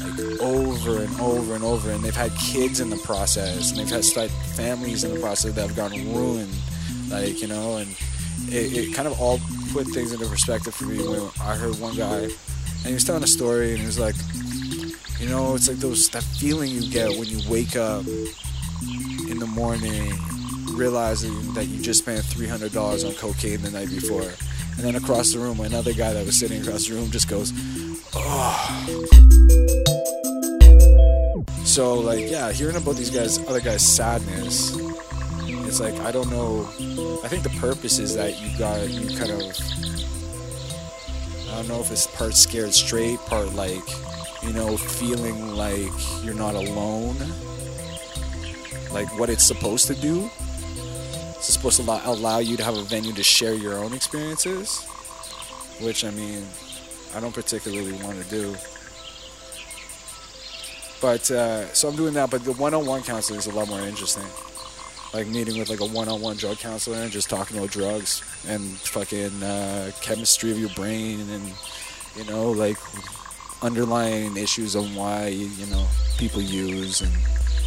[0.00, 3.88] like over and over and over, and they've had kids in the process, and they've
[3.88, 6.52] had like families in the process that have gotten ruined.
[7.08, 7.90] Like you know, and
[8.48, 9.38] it, it kind of all
[9.72, 13.22] put things into perspective for me when I heard one guy, and he was telling
[13.22, 14.14] a story, and he was like,
[15.20, 18.06] you know, it's like those that feeling you get when you wake up
[19.28, 20.12] in the morning,
[20.72, 24.94] realizing that you just spent three hundred dollars on cocaine the night before, and then
[24.96, 27.52] across the room, another guy that was sitting across the room just goes,
[31.64, 34.76] So like, yeah, hearing about these guys, other guys' sadness,
[35.46, 36.68] it's like I don't know.
[37.22, 39.42] I think the purpose is that you got you kind of.
[41.48, 43.88] I don't know if it's part scared straight, part like,
[44.42, 45.92] you know, feeling like
[46.24, 47.16] you're not alone.
[48.90, 50.28] Like what it's supposed to do.
[51.36, 54.84] It's supposed to allow you to have a venue to share your own experiences,
[55.80, 56.44] which I mean,
[57.14, 58.54] I don't particularly want to do.
[61.00, 62.30] But uh, so I'm doing that.
[62.30, 64.26] But the one-on-one counseling is a lot more interesting.
[65.12, 69.42] Like meeting with like a one-on-one drug counselor and just talking about drugs and fucking
[69.42, 71.52] uh, chemistry of your brain and
[72.16, 72.76] you know like
[73.62, 75.84] underlying issues on why you know
[76.16, 77.12] people use and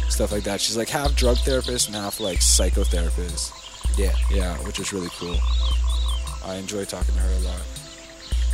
[0.08, 0.60] stuff like that.
[0.60, 3.52] She's like half drug therapist and half like psychotherapist.
[3.98, 4.14] Yeah.
[4.30, 5.36] Yeah, which is really cool.
[6.44, 7.73] I enjoy talking to her a lot.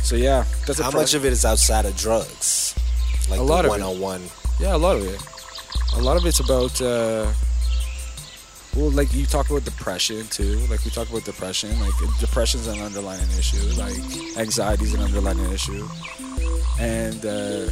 [0.03, 2.75] So yeah, that's a How much of it is outside of drugs?
[3.29, 3.69] Like A the lot of it.
[3.81, 4.21] one-on-one.
[4.59, 5.21] Yeah, a lot of it.
[5.95, 7.31] A lot of it's about uh
[8.75, 10.55] well, like you talk about depression too.
[10.69, 11.77] Like we talk about depression.
[11.81, 13.59] Like depression's an underlying issue.
[13.77, 13.97] Like
[14.37, 15.85] anxiety's an underlying issue,
[16.79, 17.67] and uh,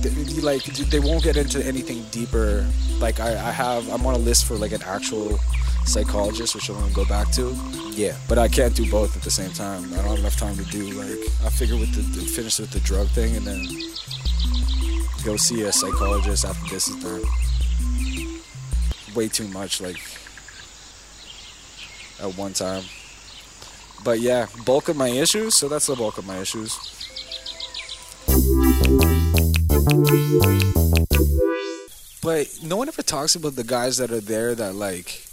[0.00, 2.64] th- you- like they won't get into anything deeper.
[3.00, 5.40] Like I, I have, I'm on a list for like an actual
[5.88, 7.56] psychologist, which I'm gonna go back to.
[7.90, 8.16] Yeah.
[8.28, 9.92] But I can't do both at the same time.
[9.94, 12.80] I don't have enough time to do like I figure with the, finish with the
[12.80, 13.66] drug thing and then
[15.24, 17.22] go see a psychologist after this is done.
[19.14, 19.98] Way too much like
[22.20, 22.84] at one time.
[24.04, 25.54] But yeah, bulk of my issues.
[25.54, 26.78] So that's the bulk of my issues.
[32.22, 35.27] But no one ever talks about the guys that are there that like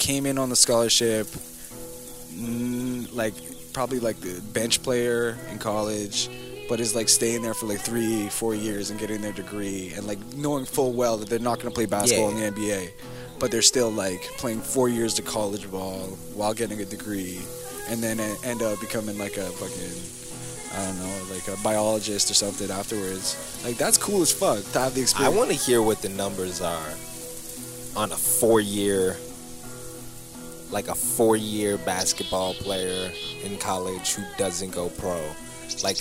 [0.00, 1.26] came in on the scholarship,
[2.34, 3.34] mm, like
[3.72, 6.28] probably like the bench player in college,
[6.68, 10.06] but is like staying there for like three, four years and getting their degree, and
[10.06, 12.46] like knowing full well that they're not going to play basketball Yeah.
[12.48, 12.90] in the NBA,
[13.38, 16.00] but they're still like playing four years of college ball
[16.34, 17.40] while getting a degree,
[17.88, 20.16] and then end up becoming like a fucking.
[20.72, 23.60] I don't know, like a biologist or something afterwards.
[23.64, 25.34] Like that's cool as fuck to have the experience.
[25.34, 26.90] I want to hear what the numbers are
[27.96, 29.16] on a four-year,
[30.70, 33.10] like a four-year basketball player
[33.44, 35.20] in college who doesn't go pro.
[35.82, 35.98] Like,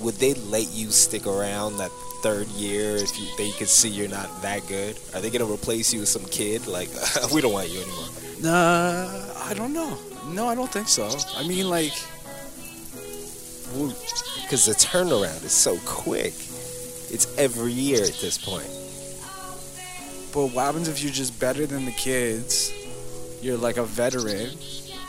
[0.00, 1.90] would they let you stick around that
[2.22, 4.98] third year if you, they could see you're not that good?
[5.14, 6.66] Are they gonna replace you with some kid?
[6.66, 6.88] Like,
[7.32, 8.08] we don't want you anymore.
[8.40, 9.08] Nah,
[9.44, 9.98] I don't know.
[10.28, 11.08] No, I don't think so.
[11.36, 11.92] I mean, like,
[14.42, 16.34] Because the turnaround is so quick.
[17.10, 18.68] It's every year at this point.
[20.32, 22.72] but what happens if you're just better than the kids?
[23.40, 24.50] You're like a veteran,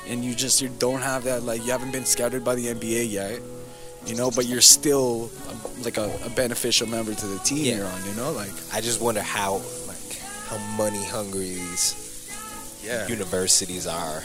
[0.07, 3.09] and you just you don't have that like you haven't been scouted by the NBA
[3.11, 3.41] yet,
[4.05, 4.30] you know.
[4.32, 7.77] But you're still a, like a, a beneficial member to the team Yeah.
[7.77, 8.32] you're on, you know.
[8.32, 14.21] Like, I just wonder how, like, how money hungry these yeah, universities are.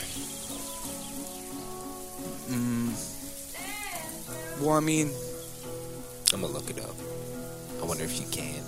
[2.49, 2.93] mm,
[4.61, 5.11] well, I mean,
[6.33, 6.95] I'm gonna look it up.
[7.81, 8.63] I wonder if you can.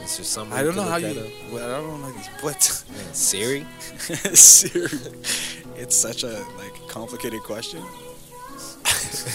[0.00, 0.56] Is there something?
[0.58, 1.30] I don't know how you.
[1.50, 2.26] Well, I don't know these.
[2.40, 2.62] What?
[3.12, 3.66] Siri?
[4.34, 4.98] Siri.
[5.76, 7.82] It's such a like complicated question.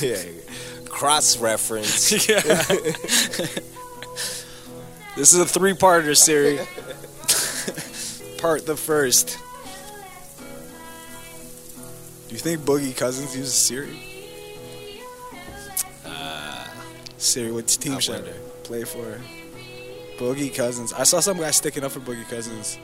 [0.01, 0.21] yeah.
[0.89, 2.11] Cross reference.
[2.27, 2.41] yeah.
[5.15, 6.59] this is a three-parter, Siri.
[8.39, 9.37] Part the first.
[12.27, 13.99] Do you think Boogie Cousins uses Siri?
[16.05, 16.67] Uh,
[17.17, 18.27] Siri, what team should.
[18.27, 18.31] I
[18.63, 19.19] play for?
[20.17, 20.93] Boogie Cousins.
[20.93, 22.77] I saw some guy sticking up for Boogie Cousins.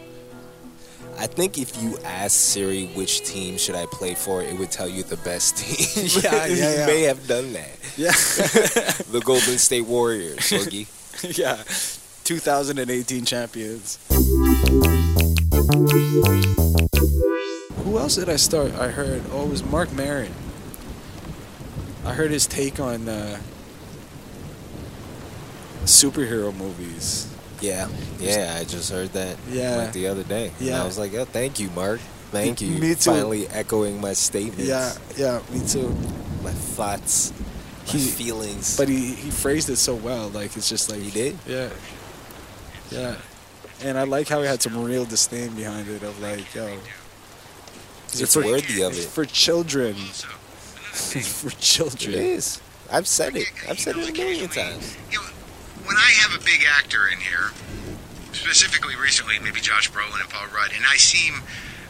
[1.18, 4.88] I think if you ask Siri which team should I play for, it would tell
[4.90, 6.08] you the best team.
[6.24, 7.70] Yeah, yeah, you may have done that.
[7.98, 8.12] Yeah.
[9.12, 10.88] The Golden State Warriors, Boogie.
[11.38, 11.62] yeah.
[12.24, 14.00] 2018 champions.
[17.84, 18.74] Who else did I start?
[18.76, 19.22] I heard.
[19.32, 20.32] Oh, it was Marc Maron.
[22.06, 23.40] I heard his take on uh,
[25.86, 27.28] superhero movies.
[27.62, 27.88] Yeah,
[28.20, 29.78] yeah, I just heard that Yeah.
[29.78, 30.52] like the other day.
[30.60, 30.82] And Yeah.
[30.82, 32.02] I was like, oh, thank you, Marc.
[32.32, 32.72] Thank you.
[32.72, 33.12] Me too.
[33.12, 34.66] Finally echoing my statements.
[34.68, 35.96] Yeah, yeah, me too.
[36.44, 37.32] My thoughts,
[37.88, 38.76] my He- feelings.
[38.76, 40.30] But he, he phrased it so well.
[40.30, 41.38] Like it's just like He did?
[41.48, 41.70] Yeah,
[42.92, 43.16] yeah.
[43.82, 46.04] And I like how he had some real disdain behind it.
[46.04, 46.78] Of like, yo,
[48.14, 49.10] it's worthy of it's it.
[49.10, 49.96] for children.
[49.96, 50.28] Also,
[50.78, 52.14] another thing, for children.
[52.16, 52.60] is.
[52.92, 53.52] I've said it.
[53.70, 54.98] I've said it a million occasionally, times.
[55.86, 57.52] When I have a big actor in here,
[58.32, 61.44] specifically recently, maybe Josh Brolin and Paul Rudd, and I seem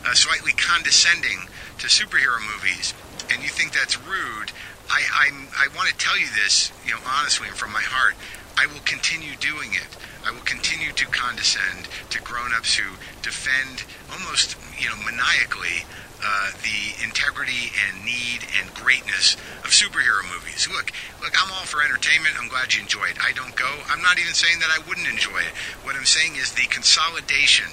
[0.05, 2.93] uh, slightly condescending to superhero movies,
[3.31, 4.51] and you think that's rude,
[4.89, 8.15] I, I'm, I want to tell you this, you know, honestly and from my heart.
[8.57, 9.87] I will continue doing it.
[10.25, 15.85] I will continue to condescend to grown-ups who defend almost, you know, maniacally
[16.25, 20.67] uh, the integrity and need and greatness of superhero movies.
[20.71, 22.35] Look, look, I'm all for entertainment.
[22.39, 23.17] I'm glad you enjoy it.
[23.21, 23.81] I don't go.
[23.89, 25.53] I'm not even saying that I wouldn't enjoy it.
[25.83, 27.67] What I'm saying is the consolidation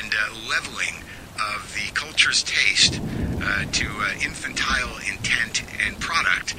[0.00, 1.02] and uh, leveling
[1.54, 3.00] of the culture's taste
[3.42, 6.54] uh, to uh, infantile intent and product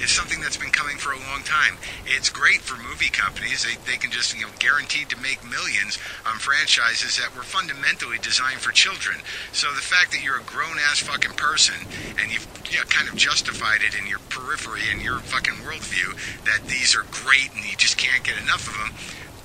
[0.00, 1.78] is something that's been coming for a long time.
[2.06, 3.64] It's great for movie companies.
[3.64, 8.18] They, they can just, you know, guaranteed to make millions on franchises that were fundamentally
[8.18, 9.20] designed for children.
[9.52, 11.76] So the fact that you're a grown-ass fucking person
[12.20, 16.14] and you've you know, kind of justified it in your periphery and your fucking worldview
[16.44, 18.92] that these are great and you just can't get enough of them,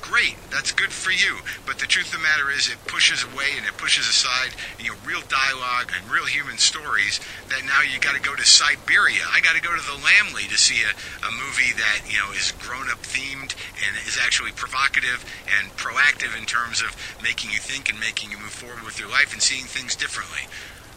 [0.09, 0.35] great.
[0.49, 1.45] That's good for you.
[1.65, 4.89] But the truth of the matter is, it pushes away and it pushes aside, you
[4.89, 7.21] know, real dialogue and real human stories.
[7.49, 9.21] That now you got to go to Siberia.
[9.29, 10.91] I got to go to the Laemmle to see a,
[11.21, 13.53] a movie that you know is grown-up themed
[13.85, 18.37] and is actually provocative and proactive in terms of making you think and making you
[18.41, 20.49] move forward with your life and seeing things differently.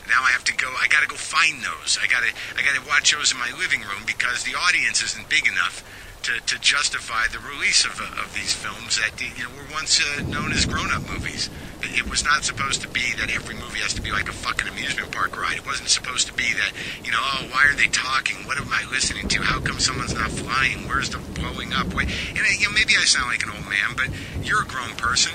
[0.09, 0.73] Now I have to go.
[0.81, 2.01] I got to go find those.
[2.01, 2.33] I got to.
[2.57, 5.85] I got to watch those in my living room because the audience isn't big enough
[6.23, 9.99] to, to justify the release of, uh, of these films that you know were once
[9.99, 11.51] uh, known as grown-up movies.
[11.83, 14.69] It, was not supposed to be that every movie has to be like a fucking
[14.69, 15.57] amusement park ride.
[15.57, 16.73] It wasn't supposed to be that
[17.05, 18.47] you know, oh, why are they talking?
[18.47, 19.43] What am I listening to?
[19.43, 20.87] How come someone's not flying?
[20.87, 21.91] Where's the blowing up?
[21.91, 24.09] And uh, you know, maybe I sound like an old man, but
[24.47, 25.33] you're a grown person.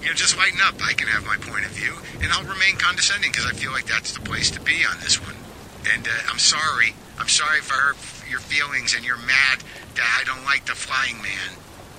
[0.00, 0.74] You know, just lighten up.
[0.82, 3.86] I can have my point of view, and I'll remain condescending because I feel like
[3.86, 5.39] that's the place to be on this one.
[5.88, 6.94] And uh, I'm sorry.
[7.18, 7.96] I'm sorry if I hurt
[8.30, 9.62] your feelings and you're mad
[9.94, 11.56] that I don't like the flying man.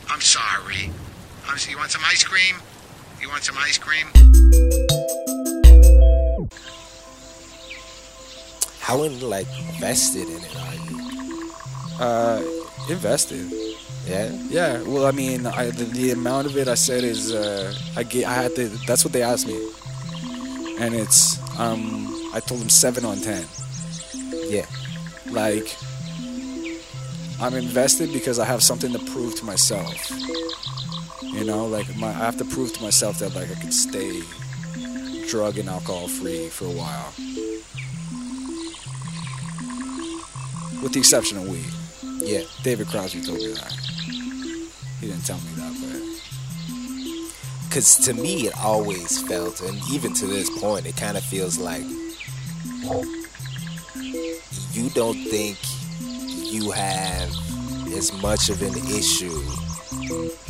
[0.10, 0.92] I'm sorry.
[1.48, 2.56] I'm, you want some ice cream?
[3.20, 4.08] You want some ice cream?
[8.80, 11.54] How in, like invested in it are you?
[12.00, 12.42] Uh,
[12.90, 13.52] invested.
[14.08, 14.32] Yeah.
[14.50, 14.82] Yeah.
[14.82, 18.26] Well, I mean, I, the, the amount of it I said is uh, I get.
[18.26, 18.68] I had to.
[18.88, 19.60] That's what they asked me,
[20.80, 22.08] and it's um.
[22.34, 23.46] I told them seven on ten.
[24.52, 24.66] Yeah.
[25.30, 25.78] Like,
[27.40, 30.12] I'm invested because I have something to prove to myself.
[31.24, 34.22] You know, like my, I have to prove to myself that like I can stay
[35.30, 37.14] drug and alcohol free for a while,
[40.84, 41.72] with the exception of weed.
[42.28, 42.44] Yeah.
[42.62, 43.72] David Crosby told me that.
[45.00, 50.28] He didn't tell me that, but Because to me, it always felt, and even to
[50.28, 51.86] this point, it kind of feels like
[54.94, 55.58] don't think
[56.52, 57.30] you have
[57.94, 59.42] as much of an issue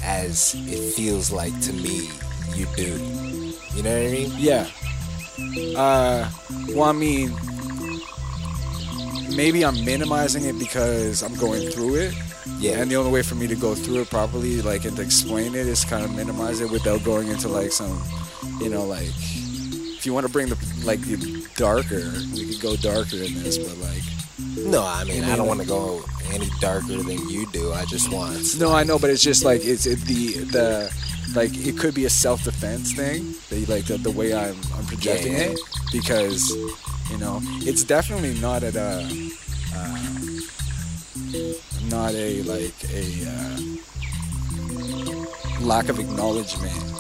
[0.04, 2.10] as it feels like to me
[2.56, 2.98] you do.
[3.76, 4.32] You know what I mean?
[4.38, 4.68] yeah.
[5.76, 6.30] Uh,
[6.70, 7.32] well, I mean,
[9.36, 12.14] maybe I'm minimizing it because I'm going through it.
[12.60, 12.82] Yeah.
[12.82, 15.56] And the only way for me to go through it properly, like, and to explain
[15.56, 18.02] it is kind of minimize it without going into like some,
[18.60, 22.76] you know, like, if you want to bring the like the darker, we could go
[22.76, 24.04] darker in this, but like,
[24.66, 27.74] No, I mean, I don't want to go any darker than you do.
[27.74, 28.60] I just want.
[28.60, 30.94] no, I know, but it's just like it's it, the the
[31.36, 34.86] like it could be a self defense thing, the, like the, the way I'm I'm
[34.86, 35.52] projecting Yeah, yeah.
[35.52, 35.60] it,
[35.92, 36.52] because
[37.10, 39.08] you know it's definitely not at a
[39.76, 40.00] uh,
[41.90, 43.60] not a like a uh,
[45.62, 46.91] lack of acknowledgement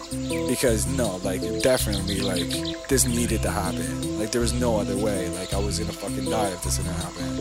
[0.47, 4.19] because no like definitely like this needed to happen.
[4.19, 5.29] Like there was no other way.
[5.29, 7.37] Like i was gonna fucking die if this didn't happen.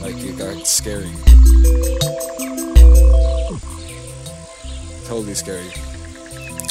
[0.00, 1.10] Like it got scary.
[5.06, 5.70] Totally scary.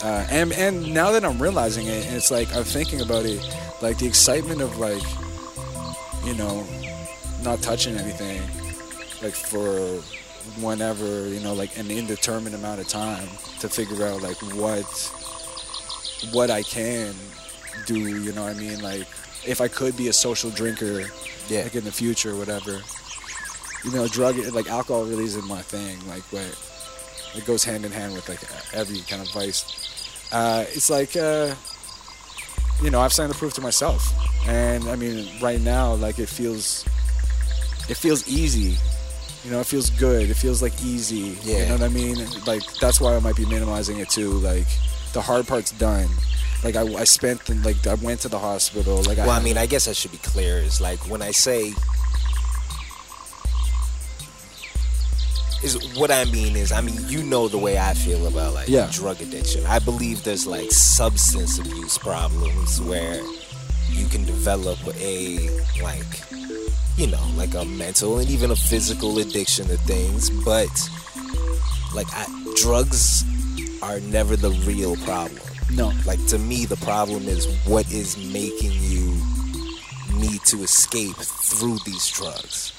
[0.04, 3.40] Uh, and and now that i'm realizing it and it's like i'm thinking about it
[3.84, 5.04] like the excitement of like
[6.26, 6.66] you know
[7.44, 8.42] not touching anything
[9.22, 10.02] like for
[10.60, 13.28] whenever you know like an indeterminate amount of time
[13.60, 14.86] to figure out like what
[16.32, 17.14] what I can
[17.86, 19.08] do you know what I mean like
[19.46, 21.06] if I could be a social drinker
[21.50, 21.64] Yeah.
[21.64, 22.80] like in the future whatever
[23.84, 26.46] you know drug like alcohol really isn't my thing like but
[27.36, 28.40] it goes hand in hand with like
[28.74, 29.66] every kind of vice
[30.32, 31.54] uh, it's like uh,
[32.84, 34.02] you know I've signed the proof to myself
[34.48, 36.86] and I mean right now like it feels
[37.90, 38.78] it feels easy
[39.44, 40.30] you know, it feels good.
[40.30, 41.36] It feels like easy.
[41.42, 41.64] Yeah.
[41.64, 42.16] You know what I mean?
[42.46, 44.34] Like that's why I might be minimizing it too.
[44.34, 44.68] Like
[45.12, 46.08] the hard part's done.
[46.64, 49.02] Like I, I spent the, like I went to the hospital.
[49.04, 50.58] Like I Well, I I mean, I guess I should be clear.
[50.58, 51.74] Is like when I say
[55.64, 58.68] is what I mean is I mean you know the way I feel about like
[58.68, 58.90] Yeah.
[58.92, 59.64] drug addiction.
[59.68, 63.22] I believe there's like substance abuse problems where
[63.90, 65.50] you can develop a
[65.84, 66.24] like
[66.98, 70.70] you know like a mental and even a physical addiction to things, but
[71.94, 72.26] like I,
[72.62, 73.24] drugs
[73.82, 75.40] are never the real problem.
[75.74, 75.92] no.
[76.06, 79.16] Like to me, the problem is what is making you
[80.20, 82.74] need to escape through these drugs.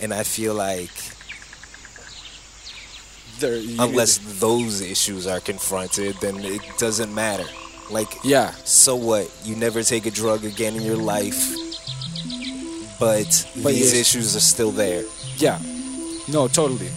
[0.00, 0.90] And I feel like
[3.40, 7.46] There, unless those issues are confronted, then it doesn't matter.
[7.90, 9.30] Like, yeah, so what?
[9.44, 11.40] You never take a drug again in your life,
[13.00, 15.04] but, But these issues are still there.
[15.38, 15.58] yeah,
[16.28, 16.90] no, totally.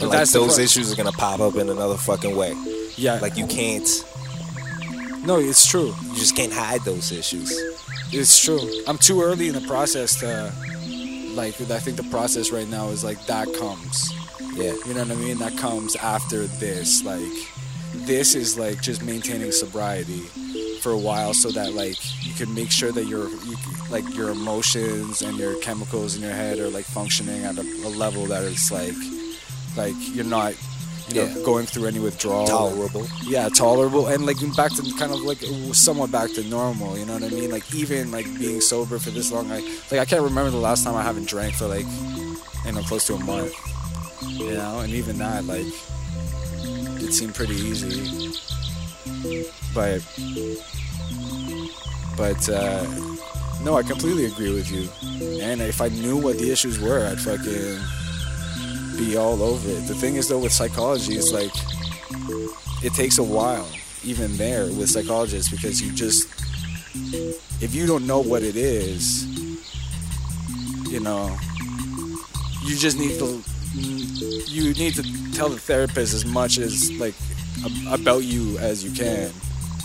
[0.00, 2.54] And like those issues are gonna pop up in another fucking way.
[2.96, 3.86] Yeah, Like you can't,
[5.24, 5.94] no, it's true.
[6.08, 7.50] you just can't hide those issues.
[8.12, 8.60] It's true.
[8.86, 10.52] I'm too early in the process to
[11.34, 11.60] like.
[11.60, 14.12] I think the process right now is like that comes.
[14.54, 14.74] Yeah.
[14.86, 15.38] You know what I mean?
[15.38, 17.02] That comes after this.
[17.02, 17.32] Like,
[18.06, 20.20] this is like just maintaining sobriety
[20.82, 23.56] for a while, so that like you can make sure that your you,
[23.90, 27.90] like your emotions and your chemicals in your head are like functioning at a, a
[27.90, 28.94] level that is like
[29.76, 30.54] like you're not
[31.08, 31.42] you know Yeah.
[31.44, 32.46] going through any withdrawal.
[32.46, 33.06] Tolerable.
[33.26, 35.38] Yeah, tolerable and like back to kind of like
[35.72, 36.96] somewhat back to normal.
[36.98, 37.50] You know what I mean?
[37.50, 39.60] Like even like being sober for this long, I
[39.90, 41.86] like I can't remember the last time I haven't drank for like
[42.64, 43.52] you know close to a month.
[44.22, 45.66] You know, and even that like
[47.04, 48.32] it seemed pretty easy,
[49.74, 50.00] but
[52.16, 52.84] but uh,
[53.62, 54.88] no, I completely agree with you.
[55.42, 57.78] And if I knew what the issues were, I'd fucking
[58.96, 59.86] be all over it.
[59.86, 61.52] The thing is though with psychology, it's like
[62.84, 63.68] it takes a while,
[64.04, 66.28] even there with psychologists, because you just
[67.62, 69.24] if you don't know what it is,
[70.90, 71.36] you know,
[72.62, 73.42] you just need to
[74.54, 77.14] you need to tell the therapist as much as like
[77.88, 79.30] about you as you can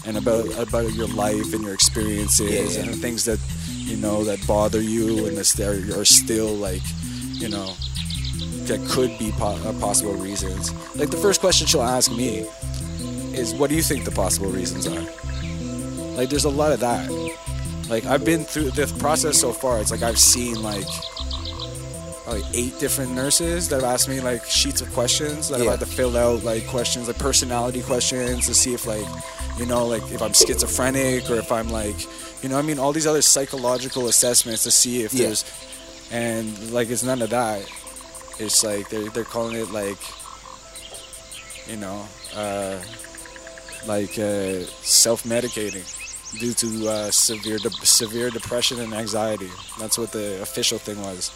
[0.06, 4.24] and about about your life and your experiences Yeah, and the things that you know
[4.24, 6.82] that bother you and that are still like
[7.34, 7.74] you know
[8.70, 12.46] that could be po- uh, possible reasons like the first question she'll ask me
[13.36, 15.02] is what do you think the possible reasons are
[16.16, 17.10] like there's a lot of that
[17.90, 20.86] like i've been through the process so far it's like i've seen like
[22.28, 25.72] like eight different nurses that have asked me like sheets of questions that Yeah.
[25.72, 29.06] I've had to fill out like questions like personality questions to see if like
[29.58, 31.96] you know like if I'm schizophrenic or if I'm like
[32.44, 35.26] you know I mean all these other psychological assessments to see if Yeah.
[35.28, 35.44] there's
[36.12, 37.62] and like it's none of that
[38.40, 39.98] it's like they're, they're calling it like
[41.68, 42.80] you know uh,
[43.88, 45.86] like uh, self-medicating
[46.40, 49.50] due to uh, severe de- severe depression and anxiety.
[49.80, 51.32] That's what the official thing was.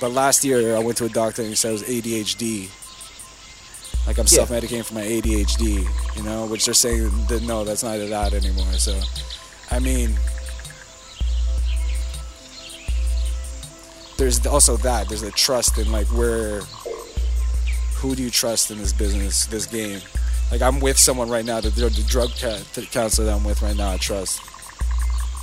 [0.00, 2.70] But last year, I went to a doctor and he said it was ADHD.
[4.06, 4.44] Like I'm Yeah.
[4.46, 5.84] self-medicating for my ADHD,
[6.16, 8.72] you know, which they're saying that no, that's not that anymore.
[8.74, 8.98] So,
[9.70, 10.14] I mean,
[14.18, 15.08] there's also that.
[15.08, 16.60] There's a trust in like where,
[17.96, 20.00] who do you trust in this business, this game?
[20.50, 23.62] Like I'm with someone right now, the, the drug ca- the counselor that I'm with
[23.62, 24.40] right now, I trust.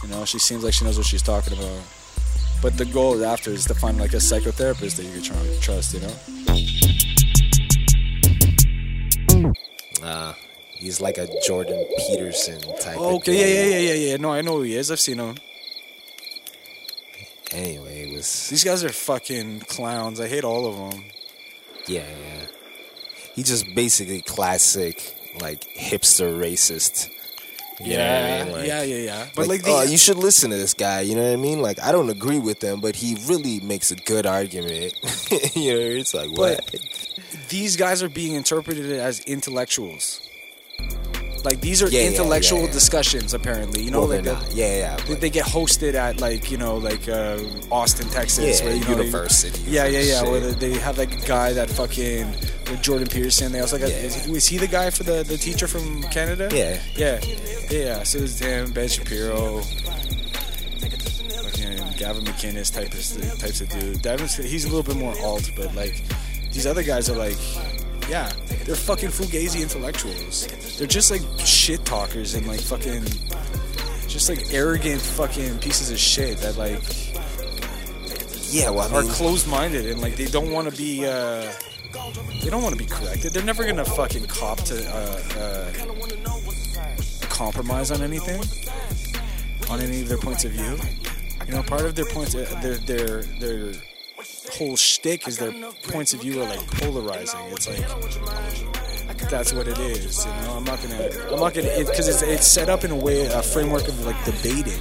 [0.04, 1.82] You know, she seems like she knows what she's talking about.
[2.62, 5.94] But the goal after is to find like a psychotherapist that you can tr- trust.
[5.94, 6.14] You know.
[10.04, 10.34] Uh,
[10.74, 12.98] he's like a Jordan Peterson type.
[12.98, 14.18] of Okay, yeah, yeah, yeah, yeah, yeah.
[14.18, 14.92] No, I know who he is.
[14.92, 15.36] I've seen him.
[17.52, 20.20] Anyway, it was These guys are fucking clowns.
[20.20, 21.04] I hate all of them.
[21.88, 22.46] yeah, yeah.
[23.36, 27.10] He just basically classic like hipster racist.
[27.82, 28.54] You know what I mean?
[28.54, 29.28] Like- yeah, yeah, yeah.
[29.36, 31.02] But like, like, oh, you should listen to this guy.
[31.02, 31.62] You know what I mean?
[31.62, 34.94] Like, I don't agree with him, but he really makes a good argument.
[35.56, 36.64] you know, it's like what?
[37.50, 40.22] These guys are being interpreted as intellectuals.
[41.46, 42.72] Like these are Yeah, intellectual yeah, yeah.
[42.74, 43.82] discussions, apparently.
[43.84, 44.52] You know, Well, like not.
[44.54, 44.96] Yeah, yeah.
[45.06, 47.38] They, they get hosted at like you know like uh,
[47.72, 50.24] Austin, Texas, Yeah, where you know, they- universities yeah, yeah, yeah.
[50.24, 52.28] Where they they have like a guy that fucking
[52.70, 53.52] with Jordan Peterson.
[53.52, 56.50] They also got is, was he the guy for the the teacher from Canada?
[56.52, 56.80] Yeah.
[56.98, 57.20] yeah,
[57.70, 58.04] yeah.
[58.04, 59.62] So it's him, Ben Shapiro,
[60.82, 64.02] fucking Gavin McInnes type of types of dude.
[64.02, 66.02] Davin's he's a little bit more alt, but like
[66.52, 67.38] these other guys are like.
[68.10, 68.32] Yeah,
[68.66, 70.48] they're fucking fugazi intellectuals.
[70.78, 73.04] They're just like shit talkers and like fucking
[74.08, 76.82] just like arrogant fucking pieces of shit that like
[78.54, 81.52] yeah, well, I are closed minded and like they don't want to be uh
[82.44, 83.34] they don't want to be corrected.
[83.34, 85.72] They're never gonna fucking cop to uh, uh,
[87.30, 88.42] compromise on anything,
[89.70, 90.78] on any of their points of view.
[91.48, 93.74] You know, part of their points, uh, their their their
[94.58, 95.54] whole shtick is their
[95.90, 97.40] points of view are like polarizing.
[97.52, 100.26] It's like that's what it is.
[100.26, 102.96] You know, I'm not gonna, I'm not gonna, because it's it's set up in a
[102.96, 104.80] way, a framework of like debating,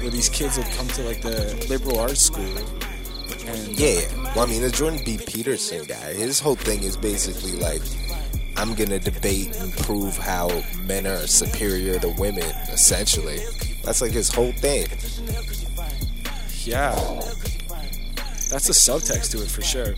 [0.00, 2.56] where these kids will come to like the liberal arts school.
[3.46, 4.34] And yeah, yeah.
[4.34, 5.18] Well, I mean, the Jordan B.
[5.26, 7.82] Peterson guy, his whole thing is basically like,
[8.56, 10.48] I'm gonna debate and prove how
[10.84, 12.44] men are superior to women.
[12.70, 13.40] Essentially,
[13.84, 14.86] that's like his whole thing.
[16.64, 16.94] Yeah.
[18.52, 19.94] That's the subtext to it for sure.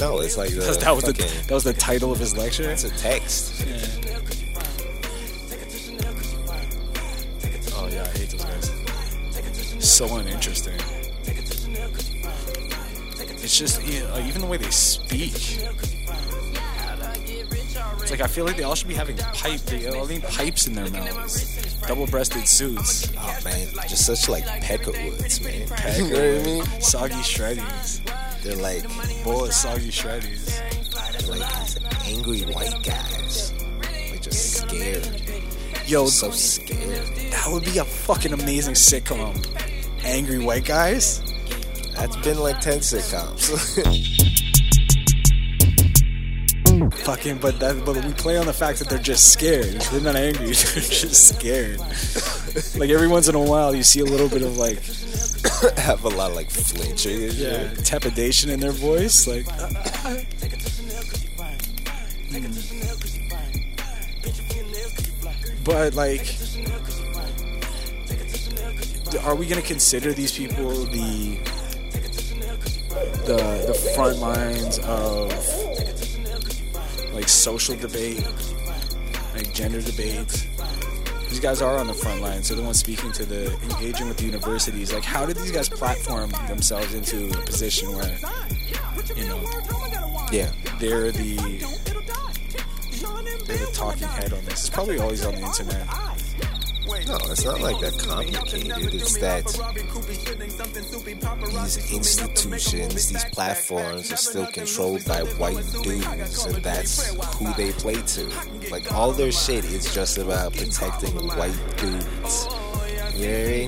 [0.00, 2.68] No, it's like the that was the that was the title of his lecture.
[2.68, 3.64] it's a text.
[7.76, 9.88] Oh yeah, I hate those guys.
[9.88, 10.74] So uninteresting.
[13.38, 15.60] It's just you know, even the way they speak.
[18.10, 19.60] It's like I feel like they all should be having pipe.
[19.60, 21.80] They all need pipes in their mouths.
[21.82, 23.08] Double-breasted suits.
[23.16, 25.68] Oh man, just such like peckerwoods, man.
[25.68, 26.80] Pecker, you know what I mean?
[26.80, 28.02] Soggy shreddies.
[28.42, 30.58] They're like, of soggy shreddies.
[31.28, 33.54] like these angry white guys,
[34.10, 35.08] like just scared,
[35.86, 37.06] Yo, so scared.
[37.30, 39.36] that would be a fucking amazing sitcom.
[40.02, 41.22] Angry white guys.
[41.94, 44.16] That's been like ten sitcoms.
[46.88, 49.80] Fucking, but that, but we play on the fact that they're just scared.
[49.92, 50.46] They're not angry.
[50.46, 51.78] They're just scared.
[52.78, 54.78] Like every once in a while, you see a little bit of like,
[55.78, 57.84] Have a lot of like flinching and yeah, shit.
[57.84, 59.26] trepidation in their voice.
[59.26, 59.46] Like,
[65.64, 66.36] but like,
[69.24, 71.38] are we gonna consider these people the
[73.24, 75.30] the the front lines of
[77.12, 78.24] like social debate,
[79.34, 80.48] like gender debate?
[81.28, 84.16] These guys are on the front line, so the ones speaking to the engaging with
[84.16, 84.92] the universities.
[84.92, 88.18] Like, how did these guys platform themselves into a position where,
[89.16, 89.40] you know,
[90.32, 90.50] Yeah.
[90.80, 91.36] they're the
[93.46, 94.60] they're the talking head on this?
[94.60, 95.86] It's probably always on the internet.
[97.06, 98.94] No, it's not like that complicated.
[98.94, 99.44] It's that
[101.52, 107.94] these institutions, these platforms are still controlled by white dudes, and that's who they play
[107.94, 108.30] to.
[108.70, 112.48] Like, all their shit is just about protecting white dudes.
[113.14, 113.66] You know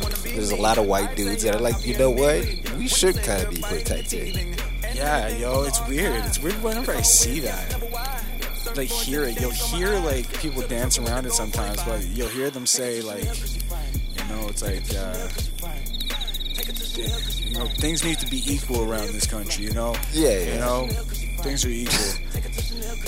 [0.00, 0.34] what I mean?
[0.34, 2.46] There's a lot of white dudes that are like, you know what?
[2.78, 4.36] We should kind of be protected.
[4.94, 6.24] Yeah, yo, it's weird.
[6.26, 7.81] It's weird whenever I see that.
[8.74, 12.66] Like hear it, you'll hear like people dance around it sometimes, but you'll hear them
[12.66, 15.28] say like, you know, it's like, uh,
[17.38, 19.64] you know, things need to be equal around this country.
[19.64, 20.54] You know, Yeah, yeah.
[20.54, 20.86] you know,
[21.42, 21.98] things are equal.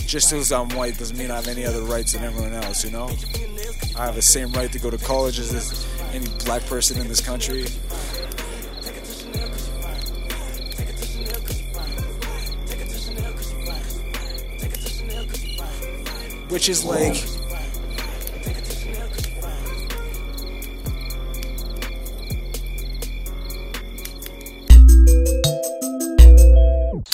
[0.06, 2.84] Just because I'm white doesn't mean I have any other rights than everyone else.
[2.84, 3.08] You know,
[3.98, 7.08] I have the same right to go to college as this, any black person in
[7.08, 7.64] this country.
[16.54, 17.16] Which is like,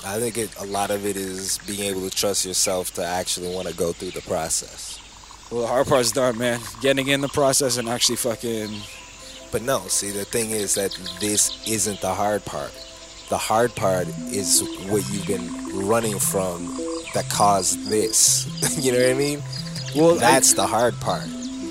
[0.05, 3.55] I think it, a lot of it is being able to trust yourself to actually
[3.55, 5.01] want to go through the process.
[5.51, 6.61] well, the hard part's done, man.
[6.83, 8.69] Getting in the process and actually fucking
[9.51, 12.73] But no, see, the thing is that this isn't the hard part.
[13.31, 14.61] The hard part is
[14.91, 16.80] what you've been running from
[17.15, 18.47] that caused this.
[18.85, 19.43] you know what I mean?
[19.97, 21.27] Well, that's the hard part.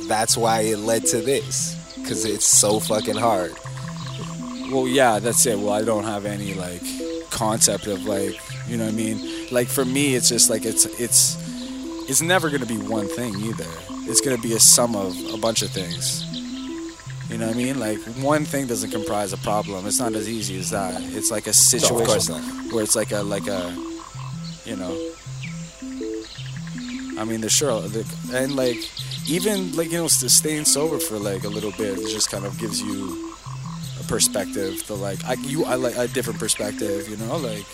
[0.07, 1.75] That's why it led to this.
[1.95, 3.53] Because it's so fucking hard.
[4.71, 5.57] Well, yeah, that's it.
[5.57, 6.81] Well, I don't have any like
[7.29, 9.47] concept of like, you know what I mean?
[9.51, 11.37] Like for me, it's just like it's it's
[12.09, 13.69] it's never gonna be one thing either.
[14.09, 16.25] It's gonna be a sum of a bunch of things.
[17.29, 17.79] You know what I mean?
[17.79, 19.85] Like one thing doesn't comprise a problem.
[19.85, 20.99] It's not as easy as that.
[21.13, 22.73] It's like a situation not.
[22.73, 23.75] where it's like a like a,
[24.65, 25.11] you know.
[27.19, 28.03] I mean, the sure, the,
[28.33, 28.77] and like
[29.29, 32.81] even like you know, staying sober for like a little bit just kind of gives
[32.81, 33.33] you
[33.99, 37.65] a perspective The like I you I like a different perspective, you know, like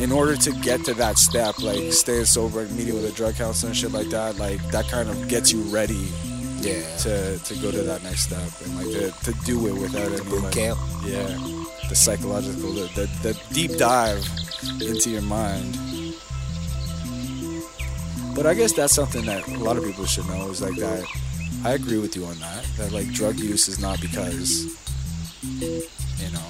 [0.00, 3.34] in order to get to that step, like staying sober and meeting with a drug
[3.34, 6.06] counselor and shit like that, like that kind of gets you ready
[6.60, 6.82] Yeah.
[7.06, 10.22] to to go to that next step and like to, to do it without any
[10.30, 10.78] boot like, camp.
[11.04, 11.26] yeah,
[11.88, 14.22] the psychological, the, the the deep dive
[14.80, 15.76] into your mind.
[18.38, 21.04] But I guess that's something that a lot of people should know is like that.
[21.64, 22.64] I agree with you on that.
[22.76, 24.62] That like drug use is not because
[25.42, 26.48] you know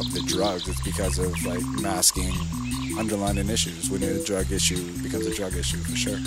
[0.00, 0.66] of the drugs.
[0.66, 2.34] It's because of like masking
[2.98, 3.90] underlying issues.
[3.90, 6.18] When a drug issue becomes a drug issue, for sure.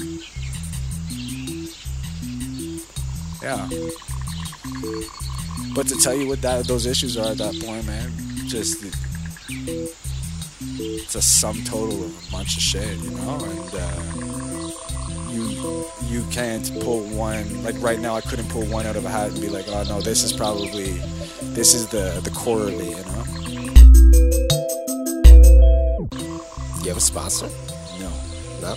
[3.43, 3.67] Yeah.
[5.75, 8.09] But to tell you what that those issues are at that point, man,
[8.47, 8.85] just
[10.79, 14.44] it's a sum total of a bunch of shit, you know, and uh,
[16.03, 18.15] you can't pull one like right now.
[18.15, 20.31] I couldn't pull one out of a hat and be like, oh no, this is
[20.33, 20.91] probably
[21.53, 23.23] this is the the correlate, you know.
[26.81, 27.49] You have a sponsor?
[27.99, 28.09] No,
[28.61, 28.75] No?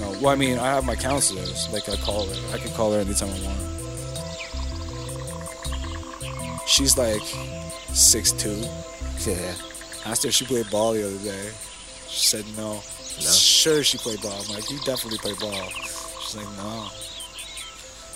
[0.00, 0.10] no.
[0.20, 1.68] Well, I mean, I have my counselors.
[1.72, 2.54] Like I call her.
[2.54, 3.60] I can call her anytime I want.
[6.66, 7.22] She's like
[7.92, 8.56] six two.
[9.30, 9.54] Yeah.
[10.06, 11.50] Asked her if she played ball the other day.
[12.08, 12.74] She said no.
[12.74, 13.30] No?
[13.30, 14.32] Sure, she played ball.
[14.48, 15.68] I'm like, you definitely play ball.
[16.36, 16.88] She's like, no.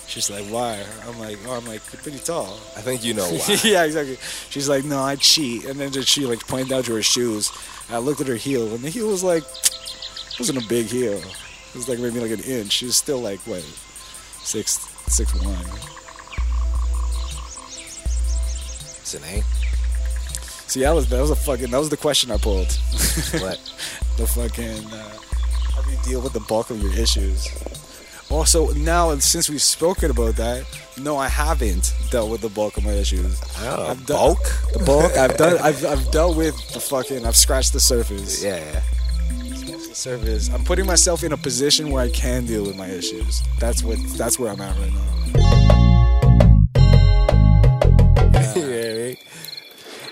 [0.07, 0.83] She's like, why?
[1.07, 2.59] I'm like, oh, I'm like, you're pretty tall.
[2.75, 3.57] I think you know why.
[3.63, 4.17] yeah, exactly.
[4.49, 5.65] She's like, no, I cheat.
[5.65, 7.51] And then she like pointed out to her shoes.
[7.89, 11.17] I looked at her heel, and the heel was like, it wasn't a big heel.
[11.17, 12.71] It was like maybe like an inch.
[12.71, 15.55] She was still like what, six, six one.
[19.01, 19.43] It's an.
[20.67, 22.71] So yeah, that was, that was a fucking that was the question I pulled.
[23.41, 23.59] What?
[24.17, 25.17] the fucking uh,
[25.73, 27.47] how do you deal with the bulk of your issues?
[28.31, 30.65] Also, now since we've spoken about that,
[30.97, 33.39] no, I haven't dealt with the bulk of my issues.
[33.59, 34.39] Oh, I've done- bulk?
[34.73, 35.11] The bulk.
[35.17, 35.57] I've done.
[35.61, 37.25] I've, I've dealt with the fucking.
[37.25, 38.41] I've scratched the surface.
[38.43, 38.81] Yeah, yeah.
[39.67, 40.49] The surface.
[40.49, 43.41] I'm putting myself in a position where I can deal with my issues.
[43.59, 43.97] That's what.
[44.17, 45.07] That's where I'm at right now.
[48.55, 49.17] yeah, right?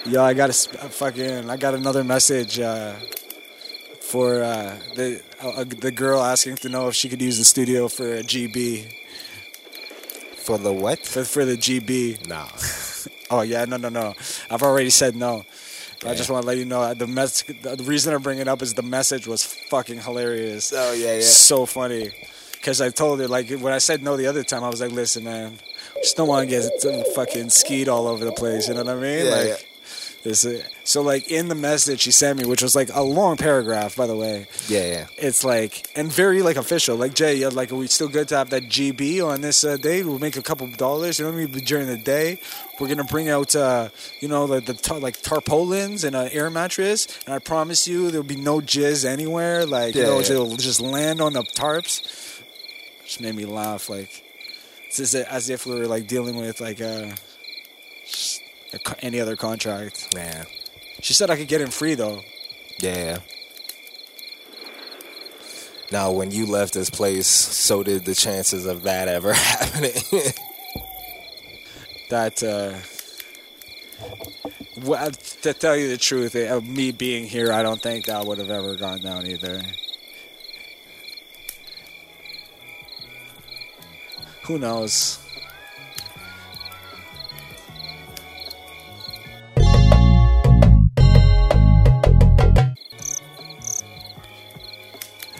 [0.05, 1.49] Yo, I got a sp- a fucking.
[1.49, 2.95] I got another message uh,
[4.09, 7.87] for uh, the uh, the girl asking to know if she could use the studio
[7.87, 8.91] for a GB
[10.37, 11.05] For the what?
[11.05, 12.27] for for the GB.
[12.27, 12.47] Nah.
[13.31, 14.15] Oh yeah, no, no, no.
[14.49, 15.45] I've already said no.
[16.03, 17.43] I just want to let you know uh, the mess.
[17.43, 20.73] The reason I bring it up is the message was fucking hilarious.
[20.75, 21.21] Oh, yeah, yeah.
[21.21, 22.09] So funny.
[22.53, 24.91] Because I told her like when I said no the other time, I was like,
[24.91, 25.59] listen, man,
[26.01, 26.65] just don't want to get
[27.13, 28.67] fucking skied all over the place.
[28.67, 29.25] You know what I mean?
[29.25, 29.47] Yeah, like.
[29.47, 29.55] yeah.
[30.23, 30.41] This,
[30.89, 34.07] so like in the message she sent me, which was like a long paragraph, by
[34.07, 34.47] the way.
[34.67, 35.07] Yeah, yeah.
[35.17, 36.95] It's like and very like official.
[36.97, 40.03] Like Jay, like are we still good to have that GB on this uh, day?
[40.03, 41.19] We'll make a couple of dollars.
[41.19, 41.63] You know what I mean?
[41.65, 42.41] During the day,
[42.79, 46.49] we're gonna bring out uh, you know the, the tar- like tarpaulins and an air
[46.49, 49.65] mattress, and I promise you there'll be no jizz anywhere.
[49.65, 50.31] Like you Yeah, know, yeah.
[50.31, 52.01] it'll just land on the tarps.
[53.05, 53.89] Just made me laugh.
[53.89, 54.09] Like
[54.87, 57.13] it's just as if we were like dealing with like uh,
[58.73, 60.07] a any other contract.
[60.15, 60.43] Yeah.
[61.01, 62.21] She said I could get in free though.
[62.79, 63.19] Yeah.
[65.91, 69.93] Now, when you left this place, so did the chances of that ever happening.
[72.09, 72.73] that uh
[74.83, 78.37] well, to tell you the truth uh, me being here i don't think that would
[78.37, 79.61] have ever gone down either
[84.43, 85.19] who knows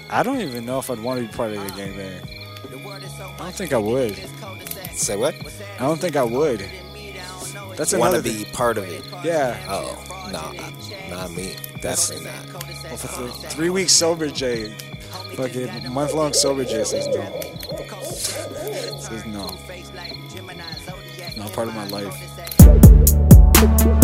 [0.09, 3.35] I don't even know if I'd want to be part of the gangbang.
[3.35, 4.15] I don't think I would.
[4.93, 5.35] Say what?
[5.77, 6.65] I don't think I would.
[7.75, 8.43] That's Want to thing.
[8.43, 9.05] be part of it?
[9.23, 9.57] Yeah.
[9.69, 10.51] Oh, no,
[11.15, 11.55] not me.
[11.79, 12.63] Definitely not.
[12.83, 14.75] Well, for th- three weeks sober, Jay.
[15.35, 17.23] Fucking month long sober, Jay says no.
[18.99, 19.47] says no.
[21.37, 23.98] Not part of my life.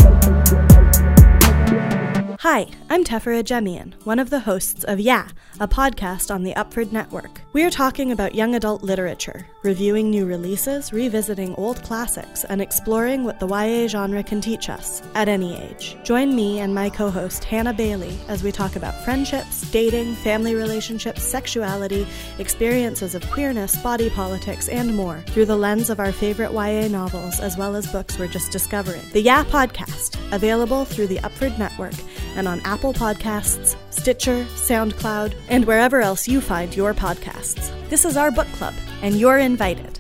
[2.47, 5.29] Hi, I'm Tefera Jemian, one of the hosts of Yeah,
[5.59, 7.41] a podcast on the Upford Network.
[7.53, 13.23] We are talking about young adult literature, reviewing new releases, revisiting old classics, and exploring
[13.23, 15.97] what the YA genre can teach us at any age.
[16.03, 20.53] Join me and my co host Hannah Bailey as we talk about friendships, dating, family
[20.53, 22.05] relationships, sexuality,
[22.37, 27.39] experiences of queerness, body politics, and more through the lens of our favorite YA novels
[27.39, 29.01] as well as books we're just discovering.
[29.13, 31.95] The Yeah Podcast, available through the Upford Network
[32.35, 37.71] and on Apple Podcasts, Stitcher, SoundCloud, and wherever else you find your podcasts.
[37.89, 39.99] This is our book club, and you're invited.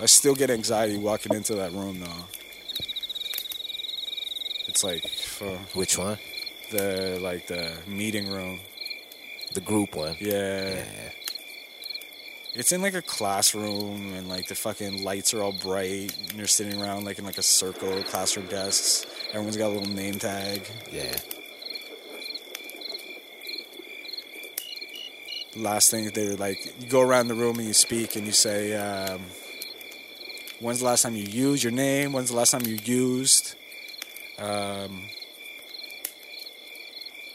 [0.00, 2.24] I still get anxiety walking into that room, though.
[4.68, 6.18] It's like for Which one?
[6.72, 8.60] the like the meeting room.
[9.54, 10.16] The group one.
[10.18, 10.74] Yeah.
[10.74, 10.84] Yeah.
[12.56, 16.46] It's in like a classroom and like the fucking lights are all bright and you're
[16.46, 19.06] sitting around like in like a circle, classroom desks.
[19.30, 20.62] Everyone's got a little name tag.
[20.92, 21.18] Yeah.
[25.56, 28.76] Last thing they like you go around the room and you speak and you say,
[28.76, 29.22] um,
[30.60, 32.12] when's the last time you used your name?
[32.12, 33.56] When's the last time you used?
[34.38, 35.08] Um,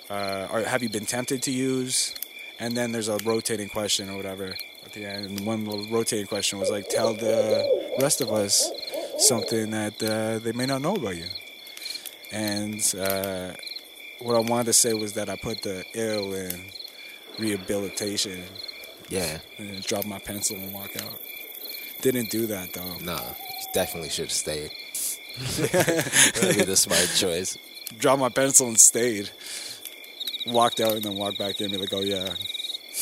[0.09, 2.15] uh, or have you been tempted to use?
[2.57, 4.55] And then there's a rotating question or whatever
[4.89, 5.25] at the end.
[5.25, 8.69] And one little rotating question was like, tell the rest of us
[9.19, 11.25] something that uh, they may not know about you.
[12.31, 13.51] And uh,
[14.19, 16.71] what I wanted to say was that I put the ill in
[17.37, 18.43] rehabilitation
[19.09, 19.39] Yeah.
[19.57, 21.19] and then drop my pencil and walk out.
[22.01, 22.95] Didn't do that though.
[23.03, 24.71] No, you definitely should have stayed.
[25.57, 27.57] That'd be the smart choice.
[27.97, 29.29] Dropped my pencil and stayed.
[30.47, 31.71] Walked out and then walked back in.
[31.71, 32.29] Be like, oh yeah,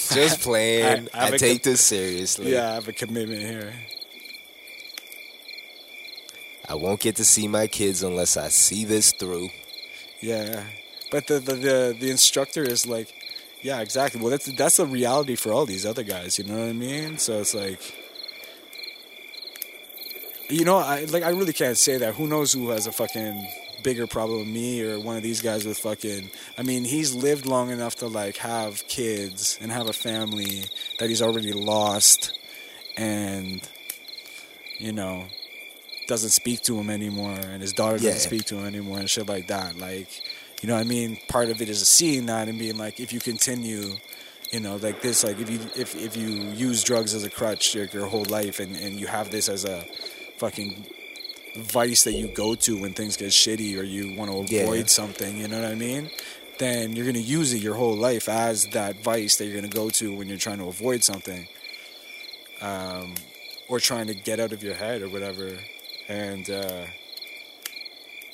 [0.14, 1.10] Just playing.
[1.14, 2.54] I- I I, take com- this seriously.
[2.54, 3.74] yeah, I have a commitment here.
[6.70, 9.50] I won't get to see my kids unless I see this through.
[10.22, 10.64] Yeah,
[11.12, 13.14] but the the the, the instructor is like,
[13.62, 14.20] yeah, exactly.
[14.20, 16.38] Well, that's that's a reality for all these other guys.
[16.38, 17.18] You know what I mean?
[17.20, 17.80] So it's like,
[20.50, 22.16] you know, I like I really can't say that.
[22.16, 23.48] Who knows who has a fucking
[23.88, 26.30] bigger problem with me or one of these guys with fucking.
[26.58, 30.66] I mean, he's lived long enough to like have kids and have a family
[31.00, 32.38] that he's already lost,
[32.98, 33.62] and
[34.78, 35.24] you know,
[36.10, 38.10] doesn't speak to him anymore, and his daughter Yeah.
[38.12, 39.78] doesn't speak to him anymore, and shit like that.
[39.78, 40.10] Like,
[40.62, 41.18] you know what I mean?
[41.30, 43.96] Part of it is seeing that and being like, if you continue,
[44.52, 46.28] you know, like this, like if you if if you
[46.68, 49.64] use drugs as a crutch like your whole life, and and you have this as
[49.64, 49.86] a
[50.40, 50.86] fucking
[51.58, 54.62] vice that you go to when things get shitty or you want to Yeah.
[54.64, 56.10] avoid something, you know what I mean?
[56.60, 59.90] Then you're gonna use it your whole life as that vice that you're gonna go
[59.92, 61.48] to when you're trying to avoid something,
[62.62, 63.14] um,
[63.70, 65.58] or trying to get out of your head or whatever,
[66.08, 66.86] and uh,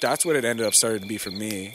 [0.01, 1.73] that's what it ended up starting to be for me.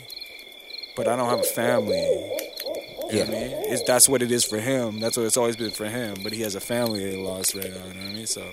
[0.95, 1.95] But I don't have a family.
[1.97, 3.23] You Yeah.
[3.25, 3.57] know what I mean?
[3.71, 4.99] It's, that's what it is for him.
[4.99, 6.15] That's what it's always been for him.
[6.23, 7.85] But he has a family that he lost right now.
[7.87, 8.27] You know what I mean?
[8.27, 8.43] So,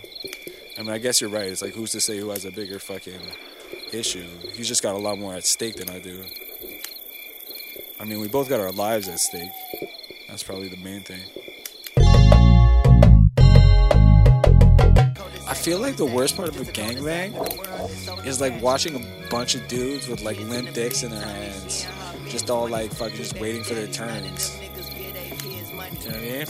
[0.78, 1.48] I mean, I guess you're right.
[1.48, 3.20] It's like who's to say who has a bigger fucking
[3.92, 4.26] issue?
[4.52, 6.22] He's just got a lot more at stake than I do.
[7.98, 9.48] I mean, we both got our lives at stake.
[10.28, 11.22] That's probably the main thing.
[15.48, 19.66] I feel like the worst part of a gangbang is like watching a bunch of
[19.68, 21.86] dudes with like limp dicks in their hands,
[22.28, 24.60] just all like fucking just waiting for their turns.
[24.60, 26.46] You know what I mean?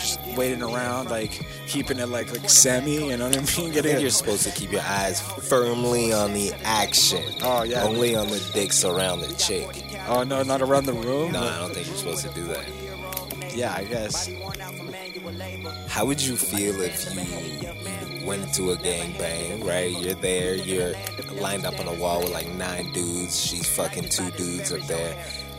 [0.00, 3.08] Just waiting around, like keeping it like like semi.
[3.10, 3.70] You know what I mean?
[3.70, 7.22] I Getting think you're supposed to keep your eyes firmly on the action.
[7.42, 7.82] Oh, yeah.
[7.84, 9.68] Only on the dicks around the chick.
[10.08, 11.32] oh no, not around the room.
[11.32, 12.64] No, I don't think you're supposed to do that.
[13.54, 14.28] Yeah, I guess.
[15.88, 19.90] How would you feel if you went to a gangbang, right?
[19.90, 20.94] You're there, you're
[21.40, 25.16] lined up on a wall with like nine dudes, she's fucking two dudes up there.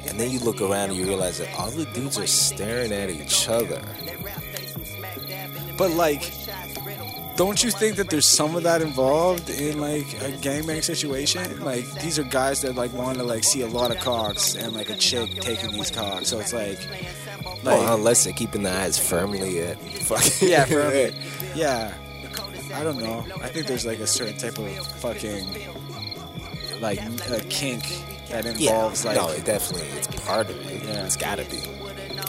[0.07, 3.09] And then you look around and you realize that all the dudes are staring at
[3.09, 3.81] each other.
[5.82, 6.32] But like,
[7.38, 11.59] don't you think that there's some of that involved in like a gangbang situation?
[11.65, 14.73] Like these are guys that like want to like see a lot of cocks and
[14.73, 16.27] like a chick taking these cocks.
[16.27, 16.77] So it's like,
[17.47, 20.93] like Well, unless they're keeping their eyes firmly at fucking yeah, for
[21.55, 21.95] yeah.
[22.75, 23.25] I don't know.
[23.41, 25.47] I think there's like a certain type of fucking
[26.79, 26.99] like
[27.32, 27.82] a kink
[28.29, 30.84] that Yeah, involves like no, it definitely it's part of it.
[30.84, 31.05] Yeah.
[31.07, 31.57] It's gotta be.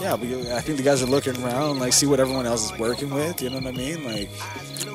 [0.02, 0.16] Yeah.
[0.16, 3.10] But I think the guys are looking around like see what everyone else is working
[3.10, 3.40] with.
[3.40, 4.04] You know what I mean?
[4.04, 4.30] Like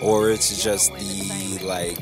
[0.01, 1.97] Or it's just the like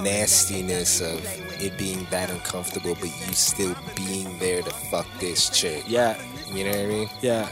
[0.00, 1.20] nastiness of
[1.62, 5.84] it being that uncomfortable, but you still being there to fuck this chick.
[5.86, 6.16] yeah,
[6.54, 7.08] You know what I mean?
[7.20, 7.48] yeah.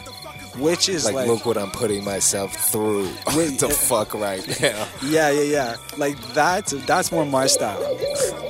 [0.58, 4.46] Which is Like, like, look what I'm putting myself through Wait, to uh, fuck right
[4.60, 4.86] now.
[5.02, 5.76] Yeah, yeah, yeah.
[5.96, 7.80] Like that's that's more my style.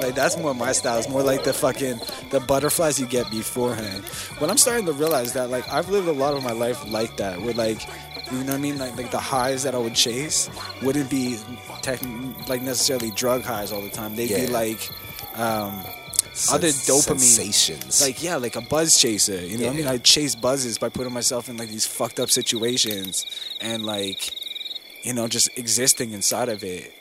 [0.00, 0.98] Like that's more my style.
[0.98, 2.00] It's more like the fucking
[2.30, 4.04] the butterflies you get beforehand.
[4.40, 7.16] But I'm starting to realize that like I've lived a lot of my life like
[7.18, 7.40] that.
[7.40, 7.80] Where like
[8.30, 8.78] you know what I mean?
[8.78, 10.50] Like like the highs that I would chase
[10.82, 11.38] wouldn't be
[11.82, 12.00] tech,
[12.48, 14.14] like necessarily drug highs all the time.
[14.16, 14.88] They'd be like
[15.34, 15.82] um
[16.52, 18.00] other Sens- dopamine sensations.
[18.02, 19.40] like yeah, like a buzz chaser.
[19.44, 19.86] You know what I mean?
[19.88, 23.24] I chase buzzes by putting myself in like these fucked up situations
[23.60, 24.30] and like
[25.04, 26.92] you know, just existing inside of it.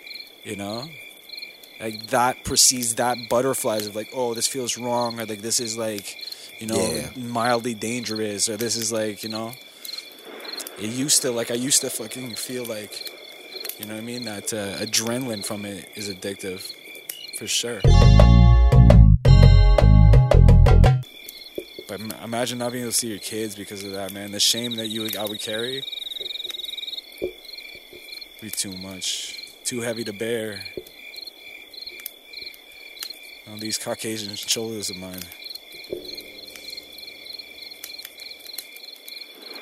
[0.44, 0.88] You know?
[1.80, 5.78] Like that precedes that butterflies of like, oh, this feels wrong, or like this is
[5.78, 6.16] like,
[6.60, 7.10] you know, Yeah.
[7.18, 9.54] mildly dangerous, or this is like, you know.
[10.80, 13.10] It used to like I used to fucking feel like,
[13.80, 14.26] you know what I mean?
[14.26, 16.72] That uh, adrenaline from it is addictive,
[17.38, 17.82] for sure.
[21.88, 24.32] But imagine not being able to see your kids because of that, man.
[24.32, 25.84] The shame that you would, I would carry
[28.42, 30.64] be too much, too heavy to bear.
[33.50, 35.22] On these Caucasian shoulders of mine.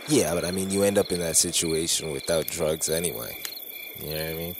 [0.07, 3.37] yeah, but I mean, you end up in that situation without drugs anyway.
[3.99, 4.55] You know what I mean?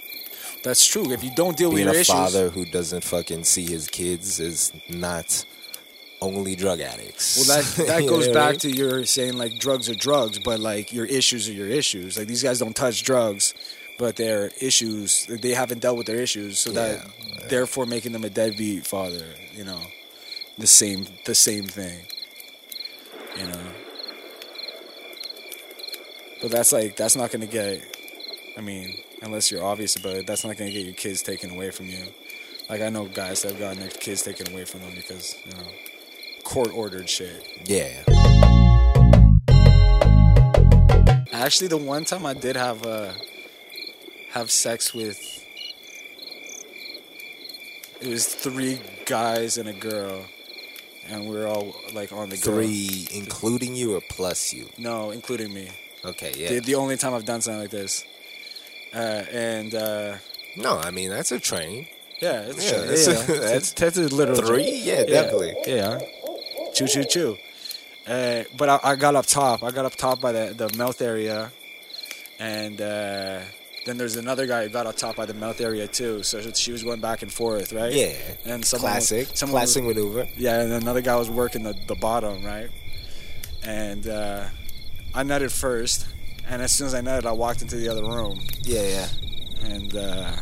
[0.64, 1.12] That's true.
[1.12, 3.88] If you don't deal Being with a your issues, father who doesn't fucking see his
[3.88, 5.44] kids is not
[6.20, 7.36] only drug addicts.
[7.36, 8.58] well, that that goes back mean?
[8.60, 12.16] to your saying like drugs are drugs, but like your issues are your issues.
[12.18, 13.54] Like these guys don't touch drugs,
[13.98, 17.46] but their issues they haven't dealt with their issues, so that Yeah.
[17.48, 19.26] therefore making them a deadbeat father.
[19.54, 19.80] You know,
[20.58, 22.00] the same the same thing.
[23.38, 23.60] You know,
[26.42, 27.82] but that's like that's not gonna get.
[28.56, 31.70] I mean, unless you're obvious about it, that's not gonna get your kids taken away
[31.70, 32.04] from you.
[32.70, 35.52] Like I know guys that have gotten their kids taken away from them because you
[35.52, 35.68] know
[36.46, 37.44] court ordered shit.
[37.64, 38.02] Yeah.
[41.32, 43.12] Actually, the one time I did have uh,
[44.32, 45.18] have sex with,
[48.00, 50.24] it was three guys and a girl,
[51.08, 52.54] and we were all like on the girl.
[52.56, 54.68] Three, including you or plus you?
[54.78, 55.68] No, including me.
[56.04, 56.48] Okay, yeah.
[56.50, 58.04] The, the only time I've done something like this,
[58.94, 58.98] uh,
[59.30, 60.16] and uh,
[60.56, 61.86] no, I mean that's a train.
[62.22, 62.80] yeah, it's Yeah, true.
[62.86, 64.80] that's- yeah, that's- that's that's a literal Three?
[64.82, 65.54] Yeah, definitely.
[65.66, 66.00] Yeah,
[66.76, 67.36] choo choo choo.
[68.06, 69.62] Uh, but I, I got up top.
[69.64, 71.50] I got up top by the the mouth area,
[72.38, 73.40] and uh,
[73.86, 76.22] Then there's another guy who got up top by the mouth area too.
[76.22, 77.92] So she was going back and forth, right?
[77.92, 78.14] Yeah.
[78.44, 79.28] And someone, Classic.
[79.34, 80.26] someone was- Classic maneuver.
[80.36, 82.68] yeah, and another guy was working the, the bottom, right?
[83.64, 84.44] And uh,
[85.14, 86.06] I nutted first,
[86.48, 89.08] and as soon as I nutted, I walked into the other room, Yeah, yeah.
[89.74, 90.32] and uh,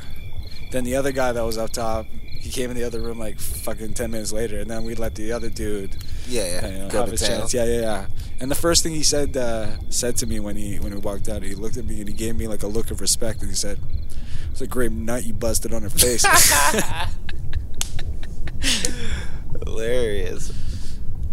[0.71, 2.07] then the other guy that was up top,
[2.41, 5.15] he came in the other room like fucking ten minutes later, and then we let
[5.15, 5.97] the other dude,
[6.27, 6.67] Yeah, yeah.
[6.67, 7.53] you know, have a chance.
[7.53, 8.07] Yeah, yeah, yeah.
[8.41, 11.29] And the first thing he said uh, said to me when he when we walked
[11.29, 13.51] out, he looked at me and he gave me like a look of respect, and
[13.51, 13.79] he said,
[14.51, 16.25] "It's a great nut you busted on her face."
[19.65, 20.53] Hilarious.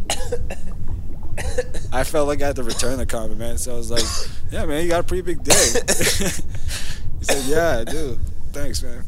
[1.94, 4.04] I felt like I had to return the compliment, so I was like,
[4.52, 8.20] "Yeah, man, you got a pretty big dick." he said, "Yeah, I do.
[8.52, 9.04] Thanks, man."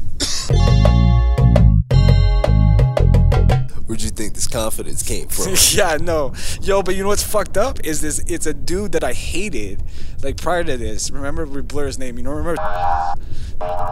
[3.86, 5.54] Where'd you think this confidence came from?
[5.72, 6.32] yeah, no,
[6.62, 8.18] yo, but you know what's fucked up is this?
[8.26, 9.82] It's a dude that I hated,
[10.22, 11.10] like prior to this.
[11.10, 12.16] Remember, we blur his name.
[12.16, 12.60] You know, remember?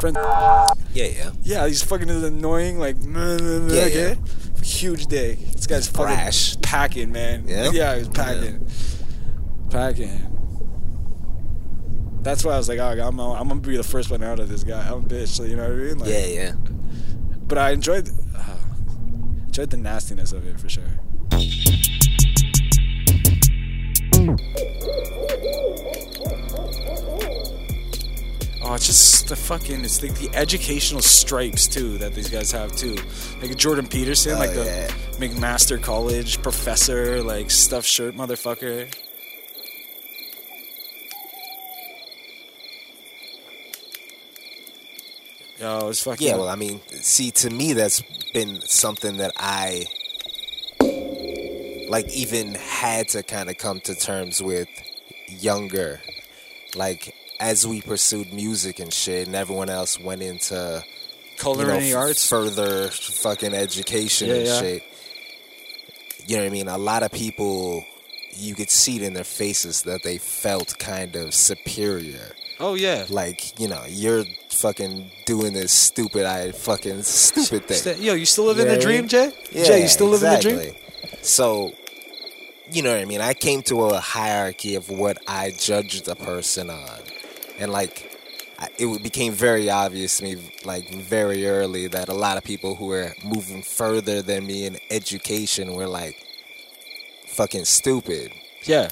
[0.01, 0.17] Friend,
[0.95, 1.31] yeah, yeah.
[1.43, 4.15] yeah, he's fucking annoying, like, yeah, yeah.
[4.63, 5.39] huge dick.
[5.53, 6.57] This guy's fucking Brash.
[6.63, 7.45] packing, man.
[7.47, 7.71] Yeah?
[7.73, 8.67] yeah, he was packing,
[9.71, 10.29] packing.
[12.23, 14.49] That's why I was like, oh, I'm, I'm gonna be the first one out of
[14.49, 14.81] this guy.
[14.87, 15.99] I'm a bitch, so you know what I mean?
[15.99, 16.53] Like, Yeah, yeah.
[17.47, 18.09] But I enjoyed,
[19.53, 20.83] enjoyed the nastiness of it for sure.
[28.65, 32.75] Oh, it's just the fucking, it's like the educational stripes too that these guys have
[32.77, 32.97] too.
[33.43, 34.89] Like Jordan Peterson, Oh, like the yeah.
[35.19, 38.89] McMaster College professor, like stuffed shirt motherfucker.
[45.63, 46.27] Yo, it's fucking.
[46.27, 48.03] Yeah, well, I mean, see, to me, that's
[48.33, 49.87] been something that I,
[51.89, 54.67] like, even had to kind of come to terms with
[55.29, 56.01] younger.
[56.75, 61.95] Like, as we pursued music and shit, and everyone else went into, you know, culinary
[61.95, 62.29] arts.
[62.29, 64.59] further fucking education Yeah, and yeah.
[64.59, 64.83] shit.
[66.27, 66.67] You know what I mean?
[66.67, 67.85] A lot of people,
[68.33, 73.07] you could see it in their faces that they felt kind of superior oh yeah.
[73.11, 78.45] like you know you're fucking doing this stupid i fucking stupid thing Yo, you still
[78.45, 79.09] live You in know the dream.
[79.09, 79.33] Jay?
[79.51, 80.75] yeah, Jay, you still live in the dream?
[81.23, 81.73] so
[82.71, 86.15] you know what i mean i came to a hierarchy of what i judged a
[86.15, 86.99] person on
[87.59, 88.09] and like
[88.79, 92.87] it became very obvious to me like very early that a lot of people who
[92.87, 96.17] were moving further than me in education were like
[97.27, 98.31] fucking stupid
[98.65, 98.91] Yeah.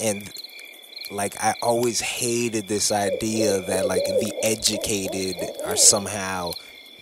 [0.00, 0.32] and
[1.10, 6.52] like I always hated this idea that like the educated are somehow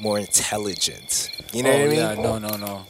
[0.01, 1.30] more intelligent.
[1.52, 1.98] You know oh, what I mean?
[1.98, 2.86] Yeah, no, no, no.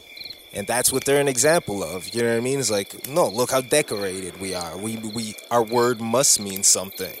[0.53, 2.13] And that's what they're an example of.
[2.13, 2.59] You know what I mean?
[2.59, 4.77] It's like, no, look how decorated we are.
[4.77, 7.15] We we our word must mean something.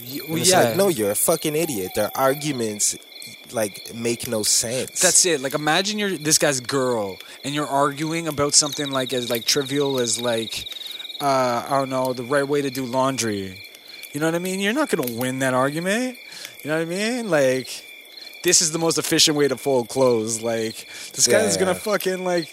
[0.00, 1.92] Y- And it's like, no, you're a fucking idiot.
[1.94, 2.96] Their arguments
[3.52, 5.00] like make no sense.
[5.00, 5.40] That's it.
[5.40, 9.98] Like, imagine you're this guy's girl, and you're arguing about something like as like trivial
[9.98, 10.68] as like,
[11.20, 13.62] uh, I don't know, the right way to do laundry.
[14.12, 14.60] You know what I mean?
[14.60, 16.18] You're not gonna win that argument.
[16.62, 17.30] You know what I mean?
[17.30, 17.68] Like,
[18.42, 20.42] this is the most efficient way to fold clothes.
[20.42, 21.60] Like, this guy's Yeah.
[21.60, 22.48] gonna fucking like,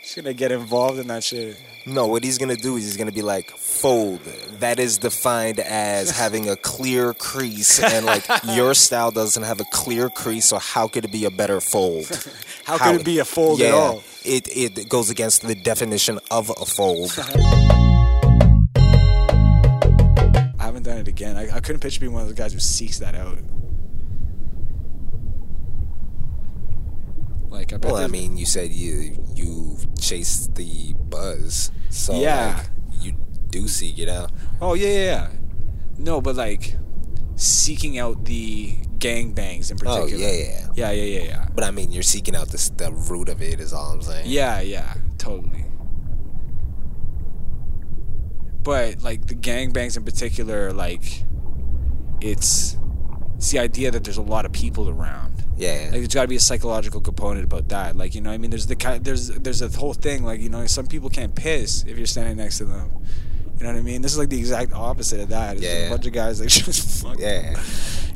[0.00, 1.56] he's gonna get involved in that shit.
[1.86, 4.20] No, what he's gonna do is he's gonna be like fold.
[4.60, 9.64] That is defined as having a clear crease, and like your style doesn't have a
[9.72, 12.06] clear crease, so how could it be a better fold?
[12.64, 14.02] How could it be a fold at all?
[14.24, 17.12] It it goes against the definition of a fold.
[20.58, 21.36] I haven't done it again.
[21.36, 23.38] I, I couldn't picture being one of those guys who seeks that out.
[27.50, 32.56] Like, I bet well, I mean, you said you you chased the buzz, so Yeah.
[32.56, 32.66] like,
[33.02, 33.12] you
[33.50, 34.32] do seek it out.
[34.60, 35.28] Oh yeah, yeah, yeah.
[35.98, 36.76] No, but like
[37.36, 40.24] seeking out the gangbangs in Oh particular.
[40.24, 40.68] yeah, yeah.
[40.74, 41.48] yeah, yeah, yeah, yeah.
[41.54, 43.60] But I mean, you're seeking out this the root of it.
[43.60, 44.24] Is all I'm saying.
[44.26, 45.64] Yeah, yeah, totally.
[48.62, 51.24] But like the gangbangs in particular, like
[52.20, 52.76] it's
[53.36, 55.44] it's the idea that there's a lot of people around.
[55.56, 55.82] Yeah.
[55.84, 57.94] Like there's got to be a psychological component about that.
[57.96, 60.24] Like you know, what I mean, there's the there's there's a whole thing.
[60.24, 62.90] Like you know, some people can't piss if you're standing next to them.
[63.58, 64.02] You know what I mean?
[64.02, 65.56] This is like the exact opposite of that.
[65.56, 65.86] It's Yeah.
[65.86, 67.20] a bunch of guys like just fucking.
[67.20, 67.50] Yeah.
[67.50, 67.58] You know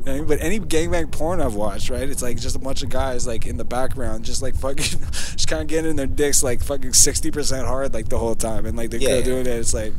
[0.02, 0.26] what I mean?
[0.26, 2.08] But any gangbang porn I've watched, right?
[2.08, 4.76] It's like just a bunch of guys like in the background, just like fucking,
[5.12, 8.34] just kind of getting in their dicks like fucking sixty percent hard like the whole
[8.34, 9.20] time, and like they're Yeah.
[9.22, 9.48] doing it.
[9.48, 9.92] It's like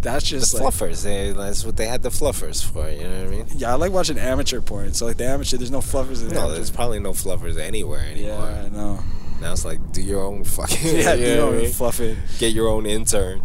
[0.00, 1.02] that's The just like fluffers.
[1.02, 2.88] They, that's what they had the fluffers for.
[2.88, 3.46] You know what I mean?
[3.56, 3.72] yeah.
[3.72, 4.92] I like watching amateur porn.
[4.94, 6.54] So like the amateur, there's no fluffers in No, amateur.
[6.54, 8.48] there's probably no fluffers anywhere anymore.
[8.48, 9.00] Yeah, I know.
[9.40, 10.78] Now it's like do your own fucking.
[10.98, 11.72] Yeah, you you know know, what I mean?
[11.72, 12.00] fluff.
[12.38, 13.40] Get your own intern.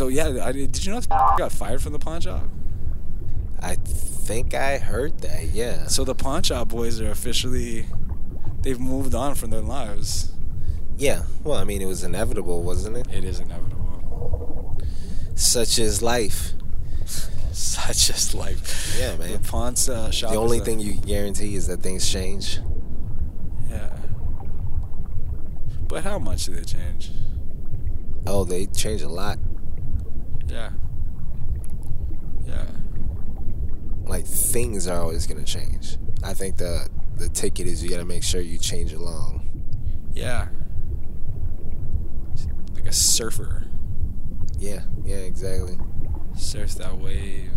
[0.00, 2.44] So yeah, I, did you know that got fired from the pawn shop?
[3.60, 5.48] I think I heard that.
[5.48, 5.88] Yeah.
[5.88, 7.84] So the pawn shop boys are officially
[8.62, 10.32] they've moved on from their lives.
[10.96, 11.24] Yeah.
[11.44, 13.08] Well, I mean, it was inevitable, wasn't it?
[13.12, 14.80] It is inevitable.
[15.34, 16.52] Such is life.
[17.52, 18.96] Such is life.
[18.98, 19.38] Yeah, The man.
[19.42, 20.30] pawn uh, shop.
[20.30, 22.58] The only is a- thing you guarantee is that things change.
[23.68, 23.94] Yeah.
[25.88, 27.10] But how much did they change?
[28.26, 29.38] Oh, they change a lot.
[30.50, 30.70] Yeah.
[32.44, 32.66] Yeah.
[34.06, 35.96] Like things are always gonna change.
[36.24, 39.48] I think the the ticket is you gotta make sure you change along.
[40.12, 40.48] Yeah.
[42.74, 43.64] Like a surfer.
[44.58, 44.82] Yeah.
[45.04, 45.16] Yeah.
[45.18, 45.78] Exactly.
[46.36, 47.50] Surf that wave.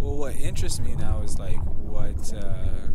[0.00, 2.88] Well, what interests me now is like what, uh,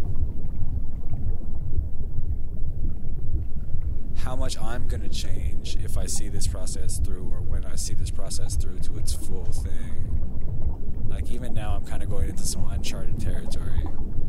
[4.34, 7.94] how much I'm gonna change if I see this process through, or when I see
[7.94, 11.06] this process through to its full thing.
[11.08, 13.84] Like even now, I'm kind of going into some uncharted territory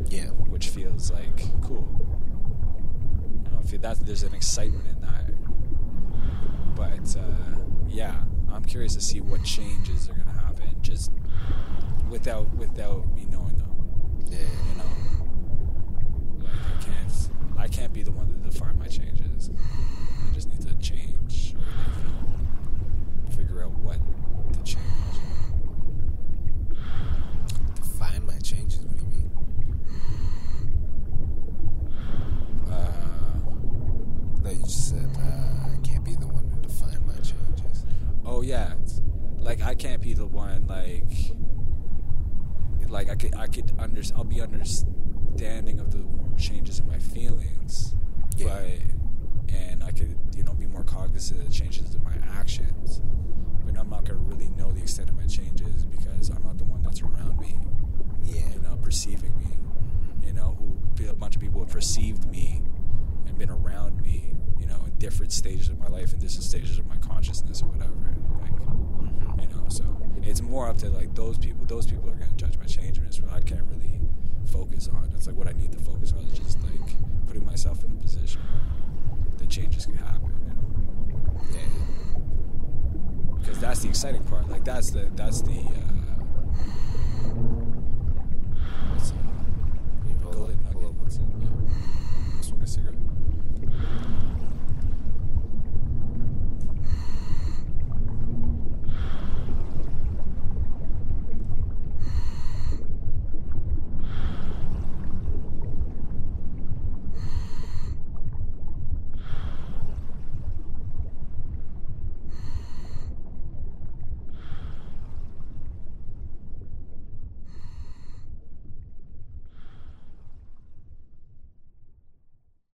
[0.09, 0.27] Yeah.
[0.27, 1.87] which feels like cool.
[3.33, 5.31] You know, I feel that there's an excitement in that.
[6.75, 11.11] But uh, yeah, I'm curious to see what changes are gonna happen just
[12.11, 13.71] without without me knowing them.
[14.29, 14.37] Yeah.
[14.69, 18.24] You know, like I can't I can't be the one